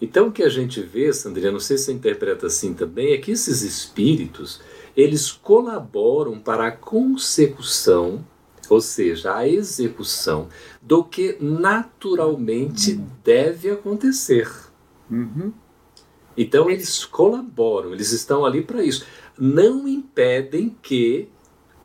[0.00, 3.18] Então o que a gente vê, Sandrinha, não sei se você interpreta assim também, é
[3.18, 4.60] que esses espíritos,
[4.96, 8.24] eles colaboram para a consecução,
[8.68, 10.48] ou seja, a execução
[10.82, 14.50] do que naturalmente deve acontecer.
[15.10, 15.52] Uhum.
[16.36, 19.06] Então eles colaboram, eles estão ali para isso.
[19.38, 21.28] Não impedem que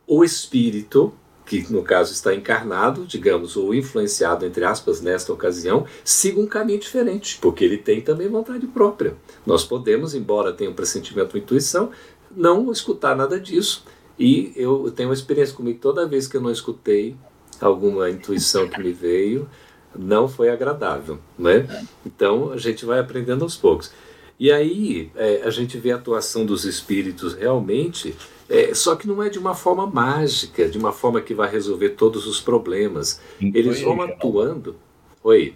[0.06, 1.14] o espírito,
[1.60, 6.80] que no caso está encarnado, digamos, ou influenciado, entre aspas, nesta ocasião, siga um caminho
[6.80, 9.18] diferente, porque ele tem também vontade própria.
[9.46, 11.92] Nós podemos, embora tenha um pressentimento, uma intuição,
[12.34, 13.84] não escutar nada disso.
[14.18, 17.18] E eu tenho uma experiência comigo, toda vez que eu não escutei
[17.60, 19.50] alguma intuição que me veio,
[19.94, 21.86] não foi agradável, né?
[22.06, 23.92] Então a gente vai aprendendo aos poucos.
[24.40, 28.16] E aí é, a gente vê a atuação dos espíritos realmente,
[28.52, 31.92] é, só que não é de uma forma mágica, de uma forma que vai resolver
[31.92, 33.22] todos os problemas.
[33.40, 34.76] Inclui Eles vão aí, atuando.
[35.24, 35.56] Oi.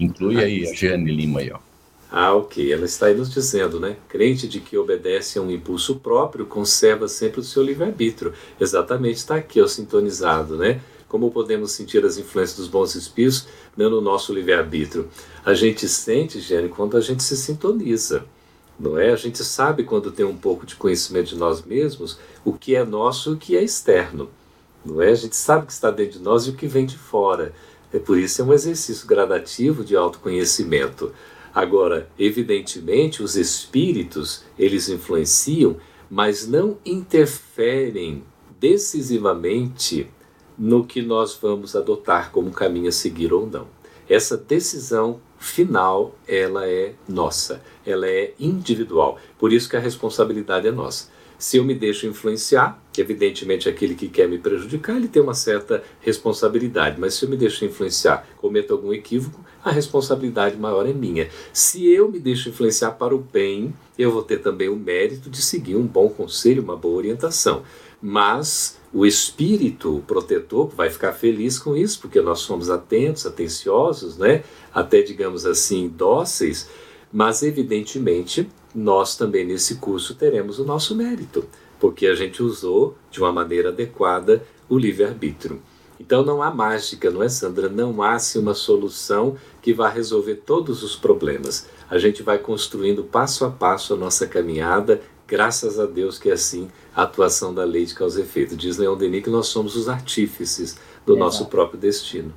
[0.00, 1.58] Inclui aí a Jeane Lima aí, ó.
[2.10, 2.72] Ah, ok.
[2.72, 3.96] Ela está aí nos dizendo, né?
[4.08, 8.32] Crente de que obedece a um impulso próprio conserva sempre o seu livre-arbítrio.
[8.58, 10.80] Exatamente, está aqui, ó, sintonizado, né?
[11.08, 15.08] Como podemos sentir as influências dos bons espíritos no nosso livre-arbítrio?
[15.44, 18.24] A gente sente, Gênio, quando a gente se sintoniza.
[18.78, 19.12] Não é?
[19.12, 22.84] A gente sabe quando tem um pouco de conhecimento de nós mesmos, o que é
[22.84, 24.30] nosso e o que é externo.
[24.84, 25.10] Não é?
[25.10, 27.54] A gente sabe o que está dentro de nós e o que vem de fora.
[27.92, 31.12] É por isso é um exercício gradativo de autoconhecimento.
[31.54, 35.76] Agora, evidentemente, os espíritos, eles influenciam,
[36.10, 38.24] mas não interferem
[38.58, 40.08] decisivamente
[40.58, 43.66] no que nós vamos adotar como caminho a seguir ou não.
[44.08, 49.18] Essa decisão final, ela é nossa, ela é individual.
[49.38, 51.10] Por isso que a responsabilidade é nossa.
[51.38, 55.82] Se eu me deixo influenciar, evidentemente aquele que quer me prejudicar, ele tem uma certa
[56.00, 61.28] responsabilidade, mas se eu me deixo influenciar, cometo algum equívoco, a responsabilidade maior é minha.
[61.52, 65.42] Se eu me deixo influenciar para o bem, eu vou ter também o mérito de
[65.42, 67.64] seguir um bom conselho, uma boa orientação.
[68.00, 74.44] Mas o espírito protetor vai ficar feliz com isso, porque nós somos atentos, atenciosos, né?
[74.72, 76.68] até, digamos assim, dóceis,
[77.12, 81.44] mas evidentemente nós também nesse curso teremos o nosso mérito,
[81.80, 85.60] porque a gente usou de uma maneira adequada o livre-arbítrio.
[85.98, 87.68] Então não há mágica, não é, Sandra?
[87.68, 91.68] Não há se uma solução que vá resolver todos os problemas.
[91.88, 95.00] A gente vai construindo passo a passo a nossa caminhada,
[95.32, 98.54] graças a Deus que é assim a atuação da lei de causa e efeito.
[98.54, 100.74] Diz Leon Denis que nós somos os artífices
[101.06, 101.18] do Exato.
[101.18, 102.34] nosso próprio destino.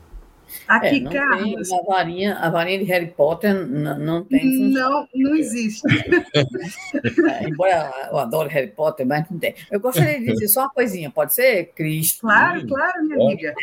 [0.65, 1.73] Aqui, é, não Carlos.
[1.73, 4.89] a, varinha, a varinha de Harry Potter não tem função.
[4.89, 5.81] Não, não existe.
[7.29, 9.53] é, embora eu adore Harry Potter, mas não tem.
[9.69, 12.13] Eu gostaria de dizer só uma coisinha, pode ser, Cris?
[12.13, 13.53] Claro, claro, minha amiga.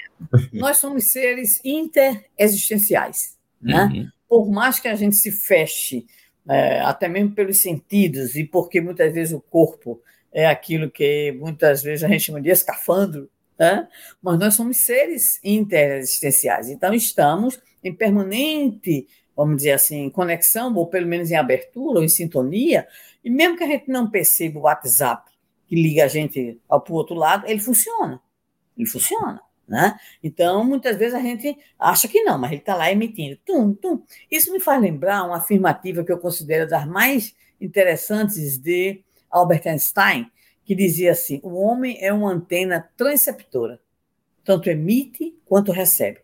[0.53, 3.39] Nós somos seres interexistenciais.
[3.63, 3.85] Né?
[3.85, 4.09] Uhum.
[4.29, 6.05] Por mais que a gente se feche,
[6.49, 10.01] é, até mesmo pelos sentidos, e porque muitas vezes o corpo
[10.33, 13.87] é aquilo que muitas vezes a gente chama de escafandro, né?
[14.21, 21.07] mas nós somos seres interexistenciais, então estamos em permanente, vamos dizer assim, conexão, ou pelo
[21.07, 22.87] menos em abertura, ou em sintonia,
[23.25, 25.31] e mesmo que a gente não perceba o WhatsApp
[25.67, 28.21] que liga a gente ao outro lado, ele funciona,
[28.77, 29.41] ele funciona.
[29.73, 29.99] Né?
[30.23, 33.39] Então, muitas vezes a gente acha que não, mas ele está lá emitindo.
[33.43, 34.03] Tum, tum.
[34.31, 40.31] Isso me faz lembrar uma afirmativa que eu considero das mais interessantes de Albert Einstein,
[40.63, 43.81] que dizia assim: o homem é uma antena transceptora,
[44.45, 46.19] tanto emite quanto recebe.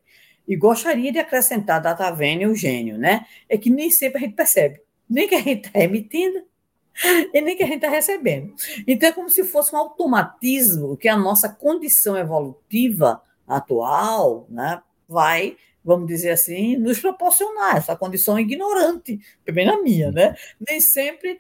[0.47, 3.25] E gostaria de acrescentar data vênia o gênio, né?
[3.49, 6.45] É que nem sempre a gente percebe, nem que a gente está emitindo
[7.33, 8.53] e nem que a gente está recebendo.
[8.87, 15.57] Então é como se fosse um automatismo que a nossa condição evolutiva atual né, vai
[15.89, 19.19] vamos dizer assim, nos proporcionar essa condição ignorante,
[19.51, 20.35] bem na minha, né?
[20.69, 21.39] Nem sempre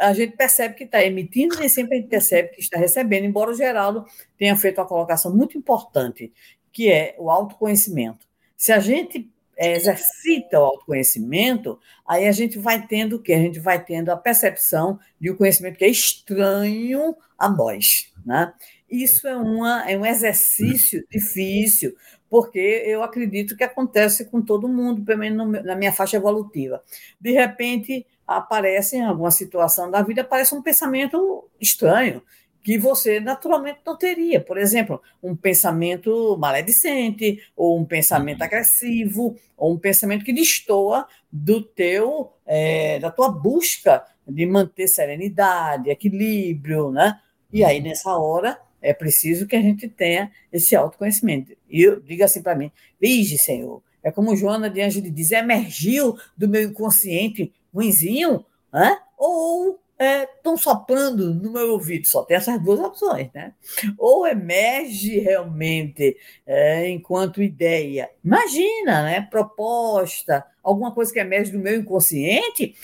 [0.00, 3.52] a gente percebe que está emitindo, nem sempre a gente percebe que está recebendo, embora
[3.52, 4.04] o Geraldo
[4.36, 6.32] tenha feito uma colocação muito importante,
[6.72, 8.26] que é o autoconhecimento.
[8.56, 13.34] Se a gente exercita o autoconhecimento, aí a gente vai tendo o quê?
[13.34, 18.52] A gente vai tendo a percepção de um conhecimento que é estranho a nós, né?
[18.94, 21.96] Isso é, uma, é um exercício difícil,
[22.30, 26.80] porque eu acredito que acontece com todo mundo, pelo menos na minha faixa evolutiva.
[27.20, 32.22] De repente, aparece em alguma situação da vida, aparece um pensamento estranho,
[32.62, 34.40] que você naturalmente não teria.
[34.40, 38.46] Por exemplo, um pensamento maledicente, ou um pensamento uhum.
[38.46, 45.90] agressivo, ou um pensamento que destoa do teu, é, da tua busca de manter serenidade,
[45.90, 47.20] equilíbrio, né?
[47.52, 47.84] E aí, uhum.
[47.84, 51.56] nessa hora, é preciso que a gente tenha esse autoconhecimento.
[51.68, 52.70] E eu digo assim para mim:
[53.00, 58.98] Vige, Senhor, é como Joana de Ângelo diz: emergiu do meu inconsciente ruinzinho, né?
[59.16, 62.06] ou estão é, soprando no meu ouvido.
[62.06, 63.54] Só tem essas duas opções, né?
[63.96, 66.16] Ou emerge realmente
[66.46, 68.10] é, enquanto ideia.
[68.22, 69.20] Imagina, né?
[69.22, 72.74] Proposta, alguma coisa que emerge do meu inconsciente,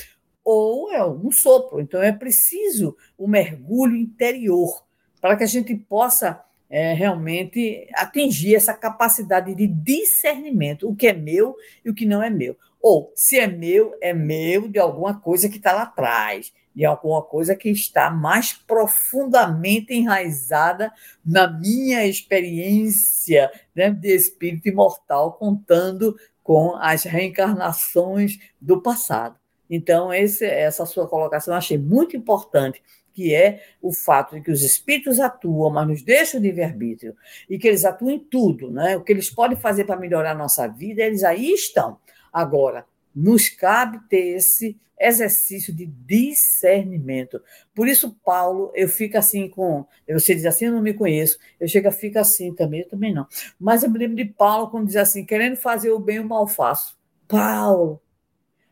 [0.43, 1.81] ou é um sopro.
[1.81, 4.83] Então é preciso o um mergulho interior
[5.21, 11.13] para que a gente possa é, realmente atingir essa capacidade de discernimento, o que é
[11.13, 12.57] meu e o que não é meu.
[12.81, 17.21] Ou, se é meu, é meu de alguma coisa que está lá atrás, de alguma
[17.23, 20.93] coisa que está mais profundamente enraizada
[21.25, 29.37] na minha experiência né, de espírito imortal, contando com as reencarnações do passado.
[29.69, 32.83] Então, esse, essa sua colocação eu achei muito importante
[33.21, 37.15] que é o fato de que os espíritos atuam, mas nos deixam de livre-arbítrio,
[37.51, 38.97] e que eles atuam em tudo, né?
[38.97, 41.99] o que eles podem fazer para melhorar a nossa vida, eles aí estão.
[42.33, 47.43] Agora, nos cabe ter esse exercício de discernimento.
[47.75, 49.85] Por isso, Paulo, eu fico assim com.
[50.09, 51.39] Você diz assim, eu não me conheço.
[51.59, 53.27] Eu chego a ficar assim também, eu também não.
[53.59, 56.47] Mas eu me lembro de Paulo quando diz assim: querendo fazer o bem, o mal
[56.47, 56.99] faço.
[57.29, 58.01] Paulo.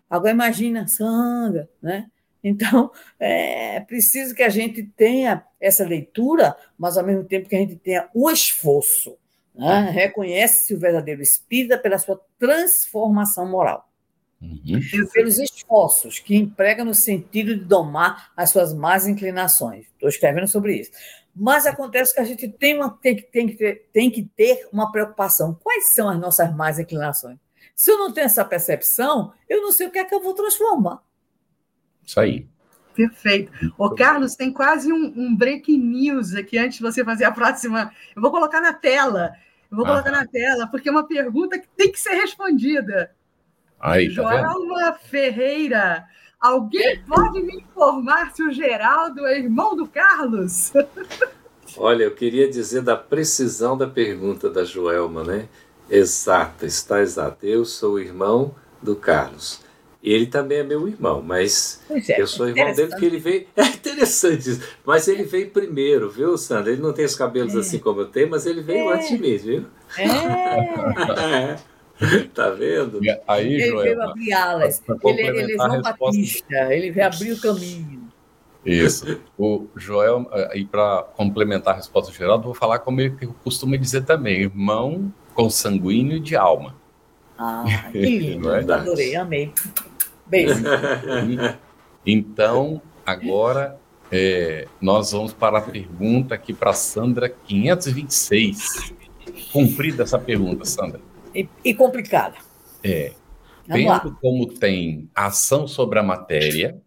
[0.08, 2.10] Agora imagina, Sandra, né?
[2.42, 7.60] Então, é preciso que a gente tenha essa leitura, mas ao mesmo tempo que a
[7.60, 9.16] gente tenha o esforço.
[9.54, 9.90] Né?
[9.90, 13.88] Reconhece-se o verdadeiro espírita pela sua transformação moral.
[14.40, 14.80] Uhum.
[15.12, 19.86] Pelos esforços que emprega no sentido de domar as suas más inclinações.
[19.86, 20.92] Estou escrevendo sobre isso.
[21.34, 24.68] Mas acontece que a gente tem, uma, tem, que, tem, que ter, tem que ter
[24.72, 25.58] uma preocupação.
[25.60, 27.36] Quais são as nossas más inclinações?
[27.74, 30.34] Se eu não tenho essa percepção, eu não sei o que é que eu vou
[30.34, 31.00] transformar.
[32.08, 32.46] Isso aí.
[32.94, 33.52] Perfeito.
[33.76, 37.92] Ô, Carlos, tem quase um, um break news aqui antes de você fazer a próxima.
[38.16, 39.32] Eu vou colocar na tela.
[39.70, 43.14] Eu vou colocar na tela, porque é uma pergunta que tem que ser respondida.
[43.78, 46.06] Aí, tá Joelma Ferreira.
[46.40, 50.72] Alguém pode me informar se o Geraldo é irmão do Carlos?
[51.76, 55.46] Olha, eu queria dizer da precisão da pergunta da Joelma, né?
[55.90, 57.46] Exata, está exata.
[57.46, 59.67] Eu sou o irmão do Carlos.
[60.02, 63.46] Ele também é meu irmão, mas é, eu sou irmão dele porque ele veio.
[63.56, 66.72] É interessante isso, mas ele veio primeiro, viu, Sandra?
[66.72, 67.58] Ele não tem os cabelos é.
[67.58, 68.94] assim como eu tenho, mas ele veio é.
[68.94, 69.64] antes de mim, viu?
[69.98, 71.56] É.
[72.32, 73.00] tá vendo?
[73.26, 74.82] Aí, ele Joel, veio abrir alas.
[75.04, 78.08] Ele, ele é João Batista, ele veio abrir o caminho.
[78.64, 79.20] Isso.
[79.36, 84.42] O Joel, e para complementar a resposta geral, vou falar como ele costuma dizer também:
[84.42, 86.74] irmão consanguíneo de alma.
[87.38, 88.52] Ah, que lindo.
[88.52, 89.52] é Adorei, amei.
[90.28, 90.62] Beijo.
[92.06, 93.78] Então, agora
[94.10, 98.94] é, nós vamos para a pergunta aqui para Sandra 526.
[99.52, 101.02] Cumprida essa pergunta, Sandra.
[101.34, 102.36] E, e complicada.
[102.82, 103.12] É.
[103.66, 106.80] Vendo como tem ação sobre a matéria,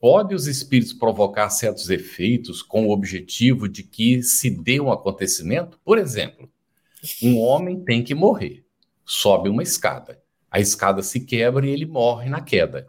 [0.00, 5.78] pode os espíritos provocar certos efeitos com o objetivo de que se dê um acontecimento?
[5.84, 6.48] Por exemplo,
[7.22, 8.64] um homem tem que morrer
[9.06, 10.20] sobe uma escada.
[10.56, 12.86] A escada se quebra e ele morre na queda.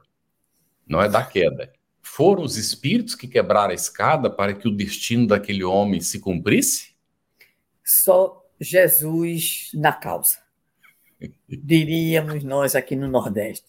[0.87, 1.69] Não é da queda.
[2.01, 6.95] Foram os espíritos que quebraram a escada para que o destino daquele homem se cumprisse?
[7.83, 10.37] Só Jesus na causa.
[11.45, 13.65] Diríamos nós aqui no Nordeste.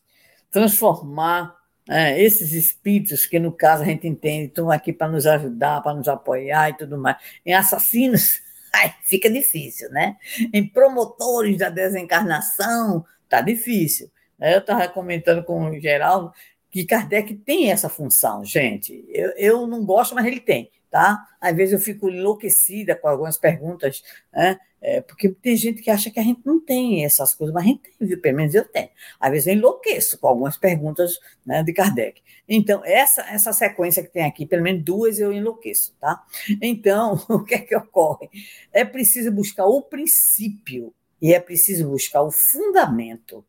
[0.49, 1.57] Transformar
[1.89, 5.97] é, esses espíritos, que no caso a gente entende, estão aqui para nos ajudar, para
[5.97, 8.41] nos apoiar e tudo mais, em assassinos
[8.73, 10.17] Ai, fica difícil, né?
[10.53, 14.11] Em promotores da desencarnação, tá difícil.
[14.41, 16.33] Eu estava comentando com o Geraldo
[16.71, 19.05] que Kardec tem essa função, gente.
[19.09, 20.71] Eu, eu não gosto, mas ele tem.
[20.91, 21.27] tá?
[21.41, 24.03] Às vezes eu fico enlouquecida com algumas perguntas,
[24.33, 24.59] né?
[24.81, 27.67] É, porque tem gente que acha que a gente não tem essas coisas, mas a
[27.67, 28.21] gente tem, viu?
[28.21, 28.89] Pelo menos eu tenho.
[29.19, 32.23] Às vezes eu enlouqueço com algumas perguntas né, de Kardec.
[32.49, 36.25] Então, essa, essa sequência que tem aqui, pelo menos duas eu enlouqueço, tá?
[36.63, 38.29] Então, o que é que ocorre?
[38.73, 43.45] É preciso buscar o princípio e é preciso buscar o fundamento.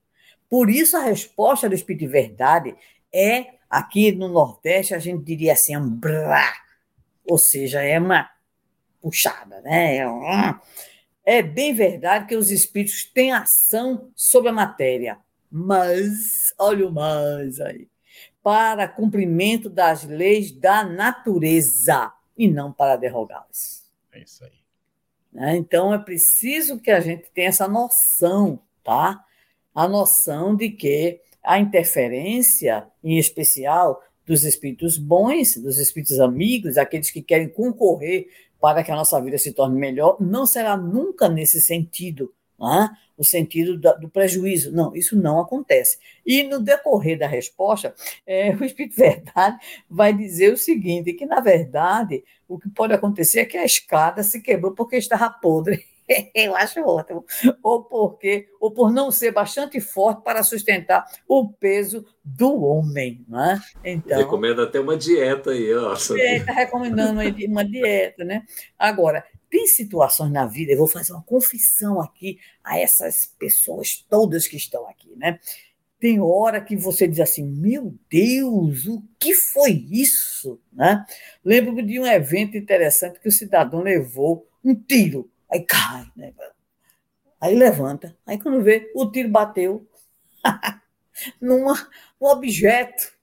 [0.49, 2.75] Por isso, a resposta do Espírito de Verdade
[3.13, 6.53] é, aqui no Nordeste, a gente diria assim, um brá,
[7.25, 8.29] ou seja, é uma
[9.01, 9.97] puxada, né?
[9.97, 10.61] É uma
[11.31, 15.19] é bem verdade que os espíritos têm ação sobre a matéria,
[15.51, 17.87] mas, olha o mais aí,
[18.41, 23.87] para cumprimento das leis da natureza e não para derrogá-las.
[24.11, 24.58] É isso aí.
[25.31, 25.55] Né?
[25.57, 29.23] Então é preciso que a gente tenha essa noção, tá?
[29.73, 37.09] A noção de que a interferência, em especial dos espíritos bons, dos espíritos amigos, aqueles
[37.09, 38.27] que querem concorrer
[38.59, 42.33] para que a nossa vida se torne melhor, não será nunca nesse sentido,
[43.17, 44.71] o sentido do prejuízo.
[44.71, 45.97] Não, isso não acontece.
[46.25, 47.93] E no decorrer da resposta,
[48.25, 49.57] é, o Espírito Verdade
[49.89, 54.23] vai dizer o seguinte: que, na verdade, o que pode acontecer é que a escada
[54.23, 55.85] se quebrou porque estava podre.
[56.33, 57.23] Eu acho ótimo.
[57.61, 63.59] Ou porque, ou por não ser bastante forte para sustentar o peso do homem, né?
[63.83, 64.17] Então.
[64.17, 65.93] Recomenda até uma dieta aí, ó.
[65.93, 68.43] Está recomendando uma dieta, né?
[68.77, 74.47] Agora, tem situações na vida, eu vou fazer uma confissão aqui a essas pessoas todas
[74.47, 75.39] que estão aqui, né?
[75.99, 80.57] Tem hora que você diz assim, meu Deus, o que foi isso?
[80.71, 81.05] Né?
[81.43, 86.33] Lembro-me de um evento interessante que o cidadão levou um tiro Aí cai, né?
[87.41, 88.15] Aí levanta.
[88.25, 89.87] Aí quando vê, o tiro bateu
[91.41, 91.73] numa,
[92.19, 93.13] num objeto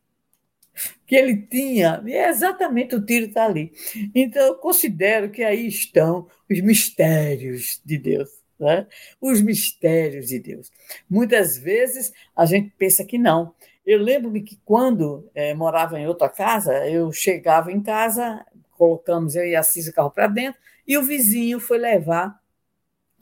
[1.07, 2.03] que ele tinha.
[2.07, 3.73] E é exatamente o tiro está ali.
[4.15, 8.29] Então, eu considero que aí estão os mistérios de Deus.
[8.59, 8.87] Né?
[9.21, 10.71] Os mistérios de Deus.
[11.09, 13.55] Muitas vezes a gente pensa que não.
[13.85, 19.45] Eu lembro-me que quando é, morava em outra casa, eu chegava em casa, colocamos eu
[19.47, 22.41] e a Cisa o carro para dentro, e o vizinho foi levar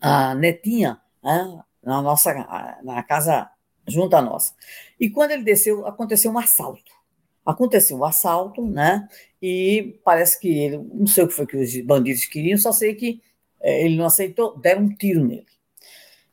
[0.01, 2.35] a netinha né, na nossa
[2.83, 3.51] na casa
[3.87, 4.55] junto à nossa.
[4.99, 6.93] E quando ele desceu, aconteceu um assalto.
[7.45, 9.09] Aconteceu um assalto, né?
[9.41, 12.95] E parece que ele, não sei o que foi que os bandidos queriam, só sei
[12.95, 13.23] que
[13.61, 15.47] é, ele não aceitou, deram um tiro nele.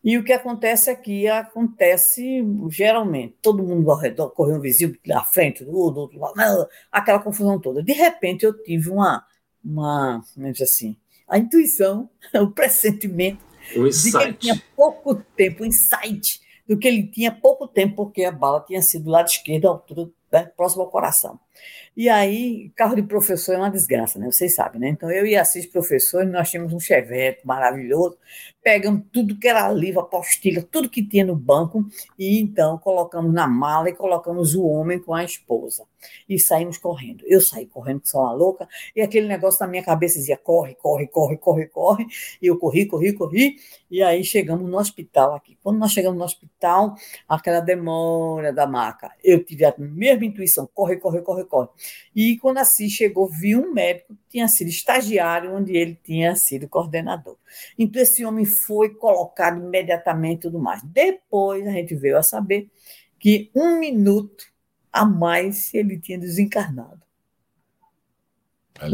[0.04, 5.24] E o que acontece aqui acontece geralmente, todo mundo ao redor, correu um vizinho na
[5.24, 7.84] frente, do outro lado, aquela confusão toda.
[7.84, 9.26] De repente eu tive uma,
[9.64, 10.98] uma, é assim,
[11.32, 13.44] a intuição, o pressentimento
[13.76, 17.96] o de que ele tinha pouco tempo, o insight do que ele tinha pouco tempo,
[17.96, 21.40] porque a bala tinha sido do lado esquerdo, altura, né, próximo ao coração.
[21.96, 24.26] E aí, carro de professor é uma desgraça, né?
[24.26, 24.90] Vocês sabem, né?
[24.90, 28.18] Então, eu e Assis, professores, nós tínhamos um chevette maravilhoso,
[28.64, 31.86] pegamos tudo que era livro, apostila, tudo que tinha no banco,
[32.18, 35.84] e então colocamos na mala e colocamos o homem com a esposa.
[36.28, 37.24] E saímos correndo.
[37.28, 40.76] Eu saí correndo, que sou uma louca, e aquele negócio na minha cabeça dizia: corre,
[40.76, 42.08] corre, corre, corre, corre.
[42.42, 43.58] E eu corri, corri, corri,
[43.90, 45.58] e aí chegamos no hospital aqui.
[45.62, 46.96] Quando nós chegamos no hospital,
[47.28, 51.41] aquela demora da maca, eu tive a mesma intuição: corre, corre, corre,
[52.16, 56.68] E quando assim chegou, vi um médico que tinha sido estagiário, onde ele tinha sido
[56.68, 57.38] coordenador.
[57.78, 60.82] Então, esse homem foi colocado imediatamente e tudo mais.
[60.84, 62.70] Depois, a gente veio a saber
[63.20, 64.46] que um minuto
[64.92, 67.02] a mais ele tinha desencarnado.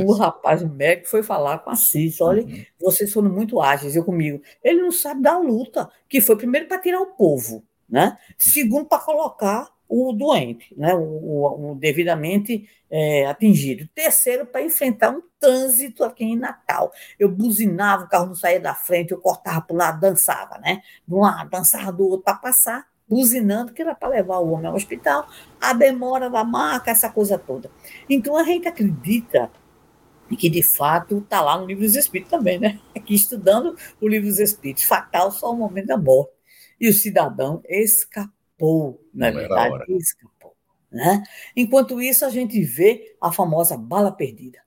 [0.06, 2.66] O rapaz, o médico, foi falar com a Cis: olha, uhum.
[2.80, 4.42] vocês foram muito ágeis, eu comigo.
[4.62, 8.18] Ele não sabe da luta, que foi primeiro para tirar o povo, né?
[8.38, 13.88] Segundo, para colocar o doente, né, o, o, o devidamente é, atingido.
[13.94, 16.92] Terceiro, para enfrentar um trânsito aqui em Natal.
[17.20, 20.82] Eu buzinava, o carro não saía da frente, eu cortava para o lado, dançava, né?
[21.08, 24.68] De um lado, dançava do outro para passar, buzinando, que era para levar o homem
[24.68, 25.28] ao hospital,
[25.62, 27.70] a demora da marca, essa coisa toda.
[28.10, 29.50] Então a gente acredita
[30.38, 32.80] que de fato está lá no livro dos Espíritos também, né?
[32.96, 36.32] Aqui estudando o livro dos Espíritos, fatal só o momento da morte.
[36.80, 40.56] E o cidadão escapou escapou, na Não verdade, escapou.
[40.92, 41.24] Né?
[41.56, 44.60] Enquanto isso, a gente vê a famosa bala perdida.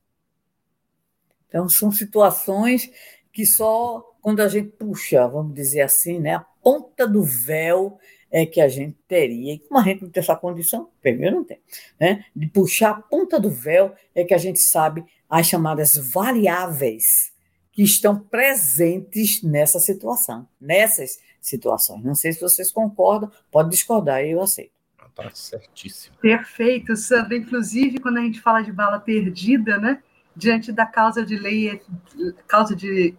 [1.49, 2.91] Então, são situações
[3.33, 7.99] que só quando a gente puxa, vamos dizer assim, né, a ponta do véu
[8.31, 11.45] é que a gente teria, e como a gente não tem essa condição, primeiro não
[11.45, 11.59] tem,
[11.99, 17.33] né, de puxar a ponta do véu é que a gente sabe as chamadas variáveis
[17.73, 22.05] que estão presentes nessa situação, nessas situações.
[22.05, 24.73] Não sei se vocês concordam, pode discordar, eu aceito.
[25.09, 26.17] Está certíssimo.
[26.21, 27.37] Perfeito, Sandra.
[27.37, 30.03] Inclusive, quando a gente fala de bala perdida, né?
[30.35, 31.81] diante da causa de lei,
[32.47, 33.15] causa de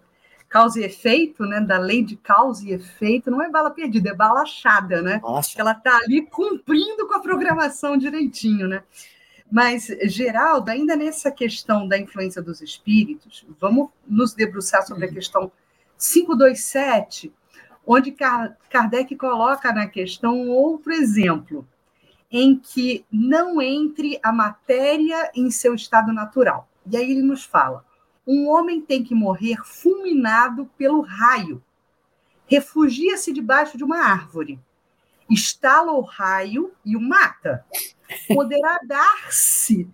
[0.49, 4.13] causa e efeito, né, da lei de causa e efeito, não é bala perdida, é
[4.13, 5.21] bala achada, né?
[5.23, 5.53] Nossa.
[5.57, 8.83] Ela está ali cumprindo com a programação direitinho, né?
[9.49, 15.13] Mas, Geraldo, ainda nessa questão da influência dos espíritos, vamos nos debruçar sobre a uhum.
[15.13, 15.51] questão
[15.97, 17.31] 527,
[17.85, 18.11] onde
[18.69, 21.67] Kardec coloca na questão outro exemplo,
[22.31, 26.69] em que não entre a matéria em seu estado natural.
[26.89, 27.85] E aí ele nos fala:
[28.25, 31.61] um homem tem que morrer fulminado pelo raio.
[32.45, 34.59] Refugia-se debaixo de uma árvore.
[35.29, 37.65] Estala o raio e o mata.
[38.27, 39.87] Poderá dar-se.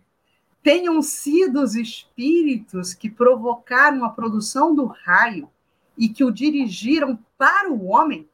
[0.63, 5.49] Tenham sido os espíritos que provocaram a produção do raio
[5.97, 8.27] e que o dirigiram para o homem?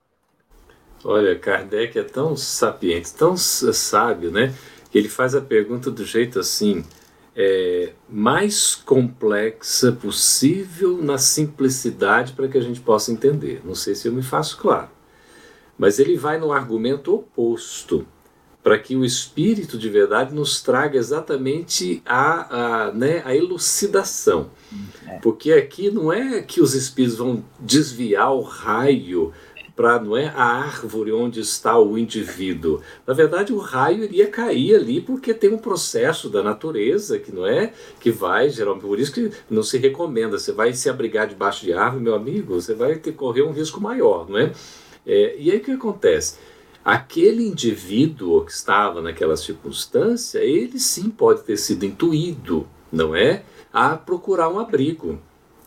[1.03, 4.53] Olha, Kardec é tão sapiente, tão sábio, né?
[4.89, 6.84] Que ele faz a pergunta do jeito assim
[7.36, 13.61] é, mais complexa possível na simplicidade para que a gente possa entender.
[13.66, 14.89] Não sei se eu me faço claro.
[15.78, 18.07] Mas ele vai no argumento oposto,
[18.64, 24.49] para que o Espírito de verdade nos traga exatamente a, a, né, a elucidação.
[25.05, 25.18] É.
[25.20, 29.34] Porque aqui não é que os Espíritos vão desviar o raio
[29.76, 32.82] para não é a árvore onde está o indivíduo.
[33.07, 37.45] Na verdade, o raio iria cair ali porque tem um processo da natureza que não
[37.45, 40.38] é que vai geralmente por isso que não se recomenda.
[40.38, 43.82] Você vai se abrigar debaixo de árvore, meu amigo, você vai ter correr um risco
[43.82, 44.51] maior, não é?
[45.05, 46.38] é e aí o que acontece?
[46.84, 53.43] Aquele indivíduo que estava naquela circunstância, ele sim pode ter sido intuído, não é?
[53.71, 55.19] A procurar um abrigo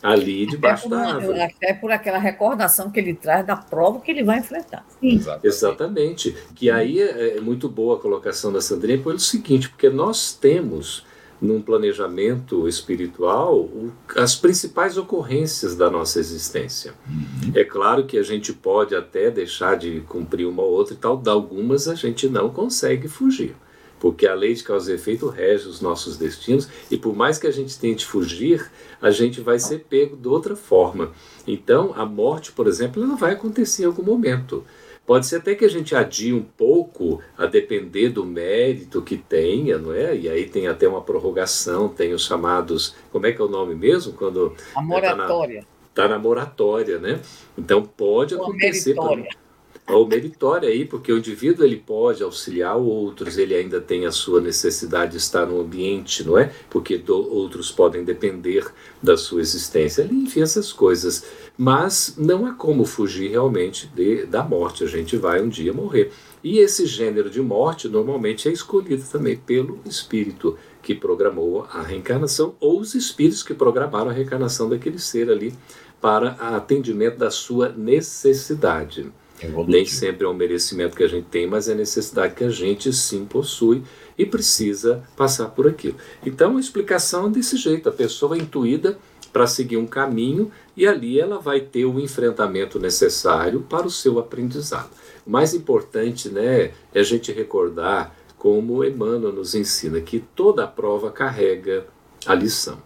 [0.02, 1.40] ali debaixo da árvore.
[1.40, 4.86] Até por aquela recordação que ele traz da prova que ele vai enfrentar.
[5.02, 5.46] Exatamente.
[5.46, 6.36] Exatamente.
[6.54, 11.04] Que aí é, é muito boa a colocação da Sandrinha pelo seguinte, porque nós temos
[11.40, 13.68] num planejamento espiritual
[14.16, 16.94] as principais ocorrências da nossa existência.
[17.08, 17.52] Uhum.
[17.54, 21.16] É claro que a gente pode até deixar de cumprir uma ou outra e tal,
[21.16, 23.54] de algumas a gente não consegue fugir
[23.98, 27.46] porque a lei de causa e efeito rege os nossos destinos e por mais que
[27.46, 28.70] a gente tente fugir,
[29.00, 31.12] a gente vai ser pego de outra forma.
[31.46, 34.64] Então, a morte, por exemplo, ela vai acontecer em algum momento.
[35.06, 39.78] Pode ser até que a gente adie um pouco, a depender do mérito que tenha,
[39.78, 40.16] não é?
[40.16, 43.74] E aí tem até uma prorrogação, tem os chamados, como é que é o nome
[43.74, 44.12] mesmo?
[44.14, 45.60] Quando a moratória.
[45.60, 47.20] Está na, tá na, moratória, né?
[47.56, 48.94] Então pode acontecer.
[48.94, 49.45] Meritória
[49.88, 54.40] ou meritória aí, porque o indivíduo ele pode auxiliar outros, ele ainda tem a sua
[54.40, 56.50] necessidade de estar no ambiente, não é?
[56.68, 58.66] Porque do, outros podem depender
[59.00, 61.24] da sua existência, ali, enfim, essas coisas.
[61.56, 66.10] Mas não há como fugir realmente de, da morte, a gente vai um dia morrer.
[66.42, 72.54] E esse gênero de morte normalmente é escolhido também pelo espírito que programou a reencarnação
[72.60, 75.54] ou os espíritos que programaram a reencarnação daquele ser ali
[76.00, 79.10] para atendimento da sua necessidade.
[79.40, 79.70] Evolutivo.
[79.70, 82.92] Nem sempre é um merecimento que a gente tem, mas é necessidade que a gente
[82.92, 83.82] sim possui
[84.16, 85.96] e precisa passar por aquilo.
[86.24, 88.98] Então a explicação é desse jeito: a pessoa é intuída
[89.32, 94.18] para seguir um caminho e ali ela vai ter o enfrentamento necessário para o seu
[94.18, 94.90] aprendizado.
[95.26, 101.10] O mais importante né, é a gente recordar, como Emmanuel nos ensina, que toda prova
[101.10, 101.86] carrega
[102.24, 102.78] a lição.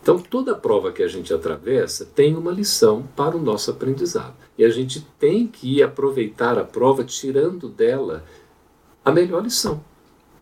[0.00, 4.45] Então, toda prova que a gente atravessa tem uma lição para o nosso aprendizado.
[4.58, 8.24] E a gente tem que aproveitar a prova tirando dela
[9.04, 9.84] a melhor lição,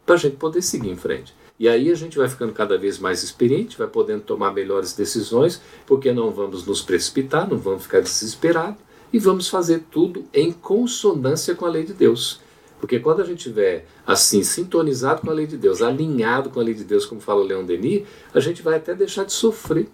[0.07, 1.35] para a gente poder seguir em frente.
[1.59, 5.61] E aí a gente vai ficando cada vez mais experiente, vai podendo tomar melhores decisões,
[5.87, 8.81] porque não vamos nos precipitar, não vamos ficar desesperados
[9.13, 12.41] e vamos fazer tudo em consonância com a lei de Deus.
[12.81, 16.63] Porque quando a gente estiver assim, sintonizado com a lei de Deus, alinhado com a
[16.63, 19.89] lei de Deus, como fala o Leão Denis, a gente vai até deixar de sofrer.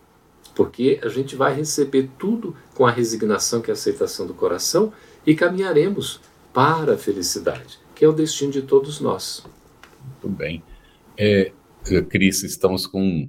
[0.54, 4.92] Porque a gente vai receber tudo com a resignação, que é a aceitação do coração,
[5.26, 6.20] e caminharemos
[6.52, 9.44] para a felicidade, que é o destino de todos nós.
[10.04, 10.62] Muito bem.
[11.16, 11.52] É,
[12.08, 13.28] Cris, estamos com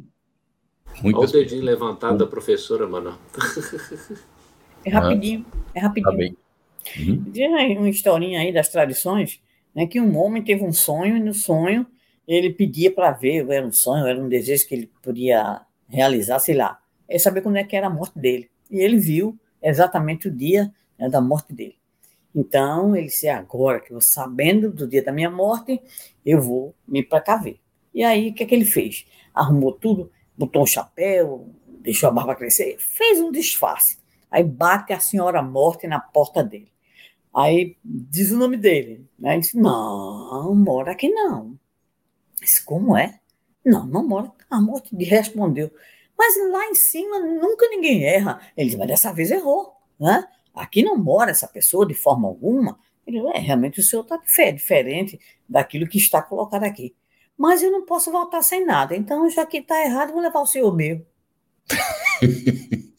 [1.02, 1.22] muitas...
[1.22, 3.18] Olha o dedinho levantado da professora, mano.
[4.84, 5.46] É rapidinho,
[5.76, 6.12] é rapidinho.
[6.12, 6.38] Tá bem.
[6.98, 7.24] Uhum.
[7.32, 9.40] Tem uma historinha aí das tradições
[9.76, 11.86] né, que um homem teve um sonho e no sonho
[12.28, 16.56] ele pedia para ver, era um sonho, era um desejo que ele podia realizar, sei
[16.56, 16.81] lá,
[17.16, 18.50] é saber quando é que era a morte dele.
[18.70, 21.76] E ele viu exatamente o dia né, da morte dele.
[22.34, 25.82] Então ele disse: agora que eu sabendo do dia da minha morte,
[26.26, 27.60] eu vou me precaver.
[27.94, 29.06] E aí o que é que ele fez?
[29.34, 31.50] Arrumou tudo, botou um chapéu,
[31.82, 33.98] deixou a barba crescer, fez um disfarce.
[34.30, 36.72] Aí bate a senhora morte na porta dele.
[37.34, 39.06] Aí diz o nome dele.
[39.20, 39.34] Né?
[39.34, 41.58] Ele disse, não, mora aqui não.
[42.42, 43.20] Disse, como é?
[43.64, 45.72] Não, não mora A morte respondeu,
[46.22, 48.40] mas lá em cima nunca ninguém erra.
[48.56, 50.24] Ele disse, mas dessa vez errou, né?
[50.54, 52.78] Aqui não mora essa pessoa de forma alguma.
[53.08, 54.18] Ele é, realmente o senhor está
[54.52, 55.20] diferente
[55.50, 56.94] daquilo que está colocado aqui.
[57.36, 58.96] Mas eu não posso voltar sem nada.
[58.96, 61.04] Então, já que está errado, vou levar o senhor meu.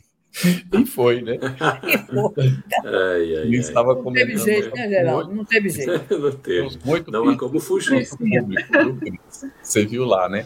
[0.73, 1.39] e foi, né?
[1.87, 2.59] E foi.
[2.85, 5.33] Ai, ai, estava não teve jeito, né, Geraldo?
[5.33, 6.19] Não teve jeito.
[6.19, 6.77] não teve.
[6.85, 8.05] Muito não há como fugir.
[9.63, 10.45] Você viu lá, né?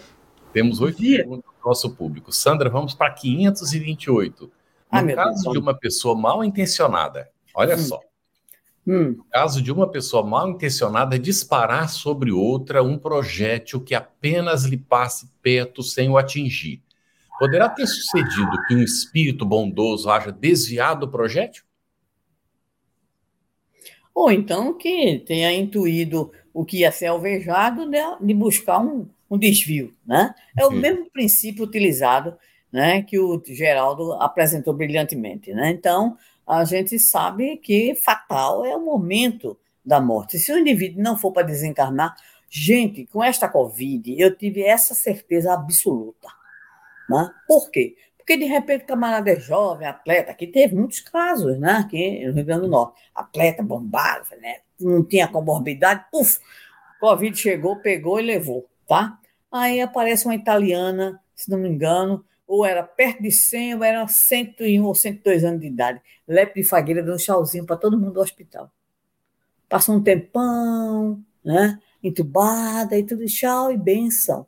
[0.56, 2.32] Temos oito perguntas do nosso público.
[2.32, 4.44] Sandra, vamos para 528.
[4.44, 4.50] No
[4.90, 5.52] ah, caso Deus.
[5.52, 7.78] de uma pessoa mal intencionada, olha hum.
[7.78, 8.00] só.
[8.86, 9.16] Hum.
[9.18, 14.78] No caso de uma pessoa mal intencionada disparar sobre outra um projétil que apenas lhe
[14.78, 16.82] passe perto sem o atingir,
[17.38, 21.64] poderá ter sucedido que um espírito bondoso haja desviado o projétil?
[24.14, 29.38] Ou então que tenha intuído o que ia ser alvejado de, de buscar um, um
[29.38, 30.34] desvio, né?
[30.56, 32.36] É o mesmo princípio utilizado,
[32.72, 35.70] né, que o Geraldo apresentou brilhantemente, né?
[35.70, 36.16] Então,
[36.46, 40.38] a gente sabe que fatal é o momento da morte.
[40.38, 42.14] Se o indivíduo não for para desencarnar,
[42.48, 46.28] gente, com esta Covid, eu tive essa certeza absoluta.
[47.08, 47.30] Né?
[47.46, 47.96] Por quê?
[48.16, 51.72] Porque de repente o camarada é jovem, atleta, que teve muitos casos, né?
[51.72, 53.00] Aqui no Rio Grande do Norte.
[53.14, 54.56] Atleta bombado, né?
[54.80, 56.38] não tinha comorbidade, puf,
[57.00, 59.18] Covid chegou, pegou e levou tá?
[59.50, 64.06] Aí aparece uma italiana, se não me engano, ou era perto de 100, ou era
[64.06, 66.00] 101 ou 102 anos de idade.
[66.26, 68.70] Lepe de fagueira deu um chauzinho para todo mundo do hospital.
[69.68, 71.80] Passou um tempão, né?
[72.02, 74.46] Entubada e tudo, tchau e benção.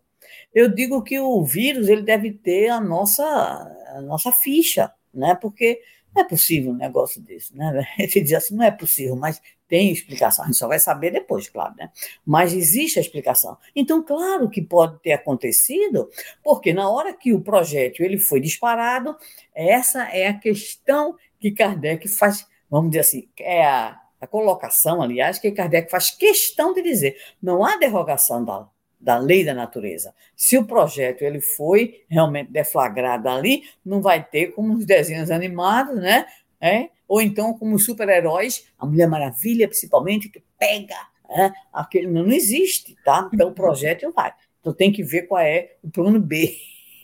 [0.55, 5.35] Eu digo que o vírus ele deve ter a nossa, a nossa ficha, né?
[5.35, 5.81] Porque
[6.15, 7.87] não é possível um negócio desse, né?
[7.99, 10.45] Ele diz assim, não é possível, mas tem explicação.
[10.45, 11.91] A gente só vai saber depois, claro, né?
[12.25, 13.57] Mas existe a explicação.
[13.77, 16.09] Então, claro que pode ter acontecido,
[16.43, 19.15] porque na hora que o projétil ele foi disparado,
[19.55, 25.39] essa é a questão que Kardec faz, vamos dizer assim, é a, a colocação, aliás,
[25.39, 27.17] que Kardec faz questão de dizer.
[27.41, 28.67] Não há derrogação da,
[28.99, 30.15] da lei da natureza.
[30.35, 35.97] Se o projeto ele foi realmente deflagrado ali, não vai ter como os desenhos animados,
[35.97, 36.27] né?
[36.61, 36.89] É?
[37.09, 40.95] Ou então como super-heróis, a Mulher Maravilha, principalmente, que pega.
[41.31, 41.51] É?
[41.73, 43.29] Aquele não existe, tá?
[43.33, 44.33] Então o projeto vai.
[44.61, 46.55] Então tem que ver qual é o plano B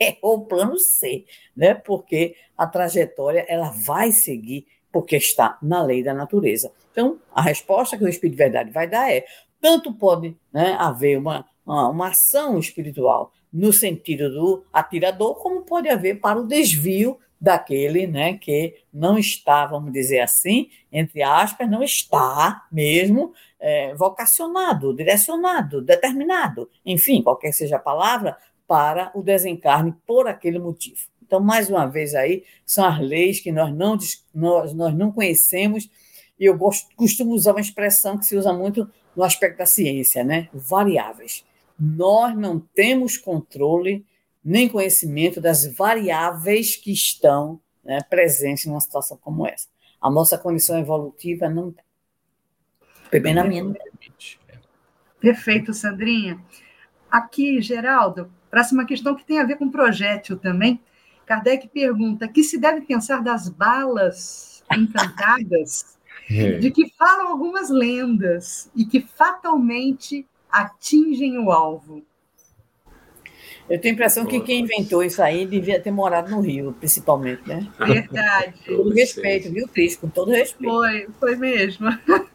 [0.22, 1.24] ou o plano C,
[1.56, 1.74] né?
[1.74, 6.70] Porque a trajetória ela vai seguir porque está na lei da natureza.
[6.92, 9.24] Então, a resposta que o Espírito de Verdade vai dar é:
[9.60, 16.20] tanto pode né, haver uma, uma ação espiritual no sentido do atirador, como pode haver
[16.20, 22.66] para o desvio daquele né, que não está, vamos dizer assim, entre aspas, não está
[22.72, 28.36] mesmo é, vocacionado, direcionado, determinado, enfim, qualquer seja a palavra,
[28.66, 30.96] para o desencarne por aquele motivo.
[31.22, 33.98] Então, mais uma vez aí, são as leis que nós não,
[34.34, 35.90] nós, nós não conhecemos,
[36.40, 40.24] e eu gosto, costumo usar uma expressão que se usa muito no aspecto da ciência,
[40.24, 40.48] né?
[40.52, 41.44] Variáveis
[41.78, 44.04] nós não temos controle
[44.44, 49.68] nem conhecimento das variáveis que estão né, presentes numa situação como essa.
[50.00, 51.84] A nossa condição evolutiva não tem.
[53.22, 53.72] Bem na minha.
[55.20, 56.38] Perfeito, Sandrinha.
[57.10, 60.80] Aqui, Geraldo, próxima questão que tem a ver com projétil também.
[61.24, 65.96] Kardec pergunta: que se deve pensar das balas encantadas,
[66.28, 66.58] é.
[66.58, 72.04] de que falam algumas lendas e que fatalmente atingem o alvo.
[73.68, 77.42] Eu tenho a impressão que quem inventou isso aí devia ter morado no Rio, principalmente,
[77.46, 77.66] né?
[77.78, 78.54] Verdade.
[78.66, 79.96] Com todo respeito, viu, Cris?
[79.96, 80.72] Com todo respeito.
[80.72, 81.88] Foi, foi mesmo.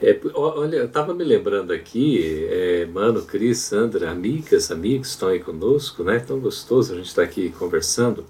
[0.00, 5.40] É, olha, eu estava me lembrando aqui, é, Mano, Cris, Sandra, amigas, amigos estão aí
[5.40, 6.20] conosco, né?
[6.20, 8.24] Tão gostoso a gente estar tá aqui conversando.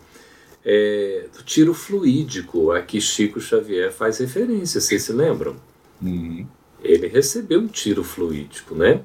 [0.64, 5.56] É, do tiro fluídico a que Chico Xavier faz referência, vocês se lembram?
[6.00, 6.46] Uhum
[6.82, 9.02] ele recebeu um tiro fluídico, né?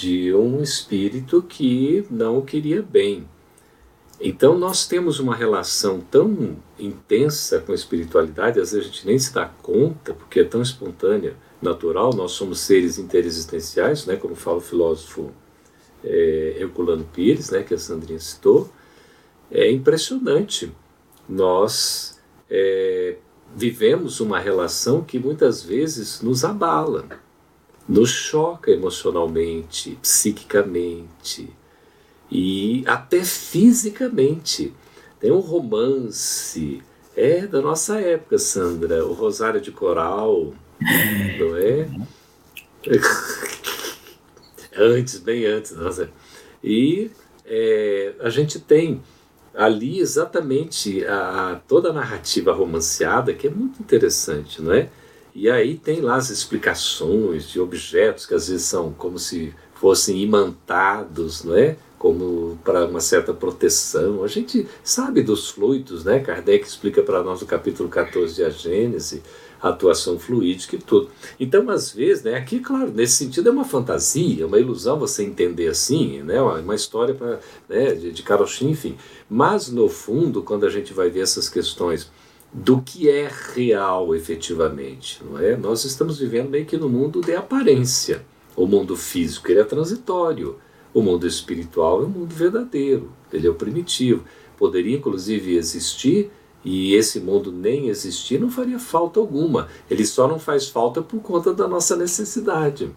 [0.00, 3.28] De um espírito que não o queria bem.
[4.18, 9.18] Então nós temos uma relação tão intensa com a espiritualidade, às vezes a gente nem
[9.18, 14.56] se dá conta, porque é tão espontânea, natural, nós somos seres interexistenciais, né, como fala
[14.56, 15.30] o filósofo
[16.02, 18.70] é, Herculano Pires, né, que a Sandrinha citou.
[19.50, 20.72] É impressionante.
[21.28, 23.16] Nós é,
[23.54, 27.06] vivemos uma relação que muitas vezes nos abala,
[27.90, 31.50] nos choca emocionalmente, psiquicamente
[32.30, 34.72] e até fisicamente.
[35.18, 36.80] Tem um romance,
[37.16, 40.54] é da nossa época, Sandra, o Rosário de Coral,
[41.40, 41.88] não é?
[44.78, 46.08] antes, bem antes, nossa.
[46.62, 47.10] E
[47.44, 49.02] é, a gente tem
[49.52, 54.88] ali exatamente a, a, toda a narrativa romanceada, que é muito interessante, não é?
[55.34, 60.20] E aí tem lá as explicações de objetos que às vezes são como se fossem
[60.22, 61.76] imantados, não é?
[61.98, 64.24] Como para uma certa proteção.
[64.24, 66.18] A gente sabe dos fluidos, né?
[66.20, 69.22] Kardec explica para nós no capítulo 14 de A Gênese,
[69.60, 71.10] a atuação fluídica e tudo.
[71.38, 75.68] Então, às vezes, né, aqui, claro, nesse sentido é uma fantasia, uma ilusão você entender
[75.68, 78.24] assim, né, uma história pra, né, de, de
[78.62, 78.96] enfim.
[79.28, 82.10] Mas, no fundo, quando a gente vai ver essas questões
[82.52, 85.56] do que é real efetivamente, não é?
[85.56, 88.24] Nós estamos vivendo meio que no mundo de aparência.
[88.56, 90.56] O mundo físico ele é transitório,
[90.92, 94.24] o mundo espiritual é o mundo verdadeiro, ele é o primitivo.
[94.58, 96.30] Poderia inclusive existir
[96.64, 99.68] e esse mundo nem existir, não faria falta alguma.
[99.88, 102.90] Ele só não faz falta por conta da nossa necessidade.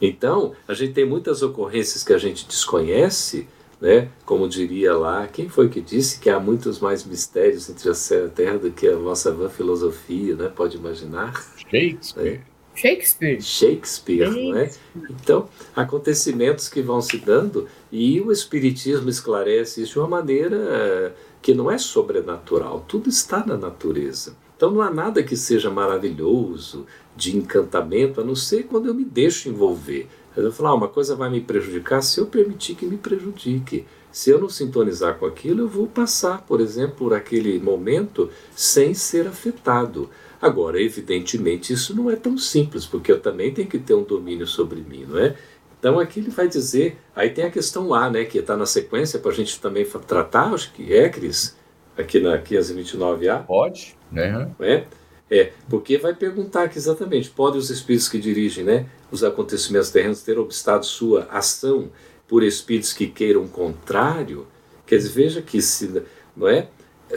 [0.00, 3.48] Então, a gente tem muitas ocorrências que a gente desconhece,
[3.80, 4.08] né?
[4.24, 8.24] Como diria lá, quem foi que disse que há muitos mais mistérios entre a céu
[8.24, 10.48] e a terra do que a vossa vã filosofia, né?
[10.54, 11.32] Pode imaginar?
[11.70, 12.40] Shakespeare.
[12.44, 12.58] É.
[12.74, 13.40] Shakespeare.
[13.40, 14.70] Shakespeare, é?
[15.10, 21.54] Então, acontecimentos que vão se dando e o Espiritismo esclarece isso de uma maneira que
[21.54, 24.36] não é sobrenatural, tudo está na natureza.
[24.56, 26.84] Então não há nada que seja maravilhoso,
[27.16, 30.08] de encantamento, a não ser quando eu me deixo envolver.
[30.36, 33.86] Eu vou falar, ah, uma coisa vai me prejudicar se eu permitir que me prejudique.
[34.10, 38.94] Se eu não sintonizar com aquilo, eu vou passar, por exemplo, por aquele momento sem
[38.94, 40.08] ser afetado.
[40.40, 44.46] Agora, evidentemente, isso não é tão simples, porque eu também tenho que ter um domínio
[44.46, 45.36] sobre mim, não é?
[45.78, 49.18] Então aqui ele vai dizer, aí tem a questão A, né, que está na sequência
[49.18, 51.56] para a gente também tratar, acho que é, Cris,
[51.96, 53.44] aqui na 529A.
[53.46, 54.50] Pode, né?
[54.60, 54.84] É,
[55.30, 60.22] é, porque vai perguntar aqui exatamente, podem os espíritos que dirigem né, os acontecimentos terrenos
[60.22, 61.90] ter obstado sua ação
[62.26, 64.46] por espíritos que queiram contrário?
[64.86, 66.02] Quer dizer, veja que se,
[66.36, 66.68] não é?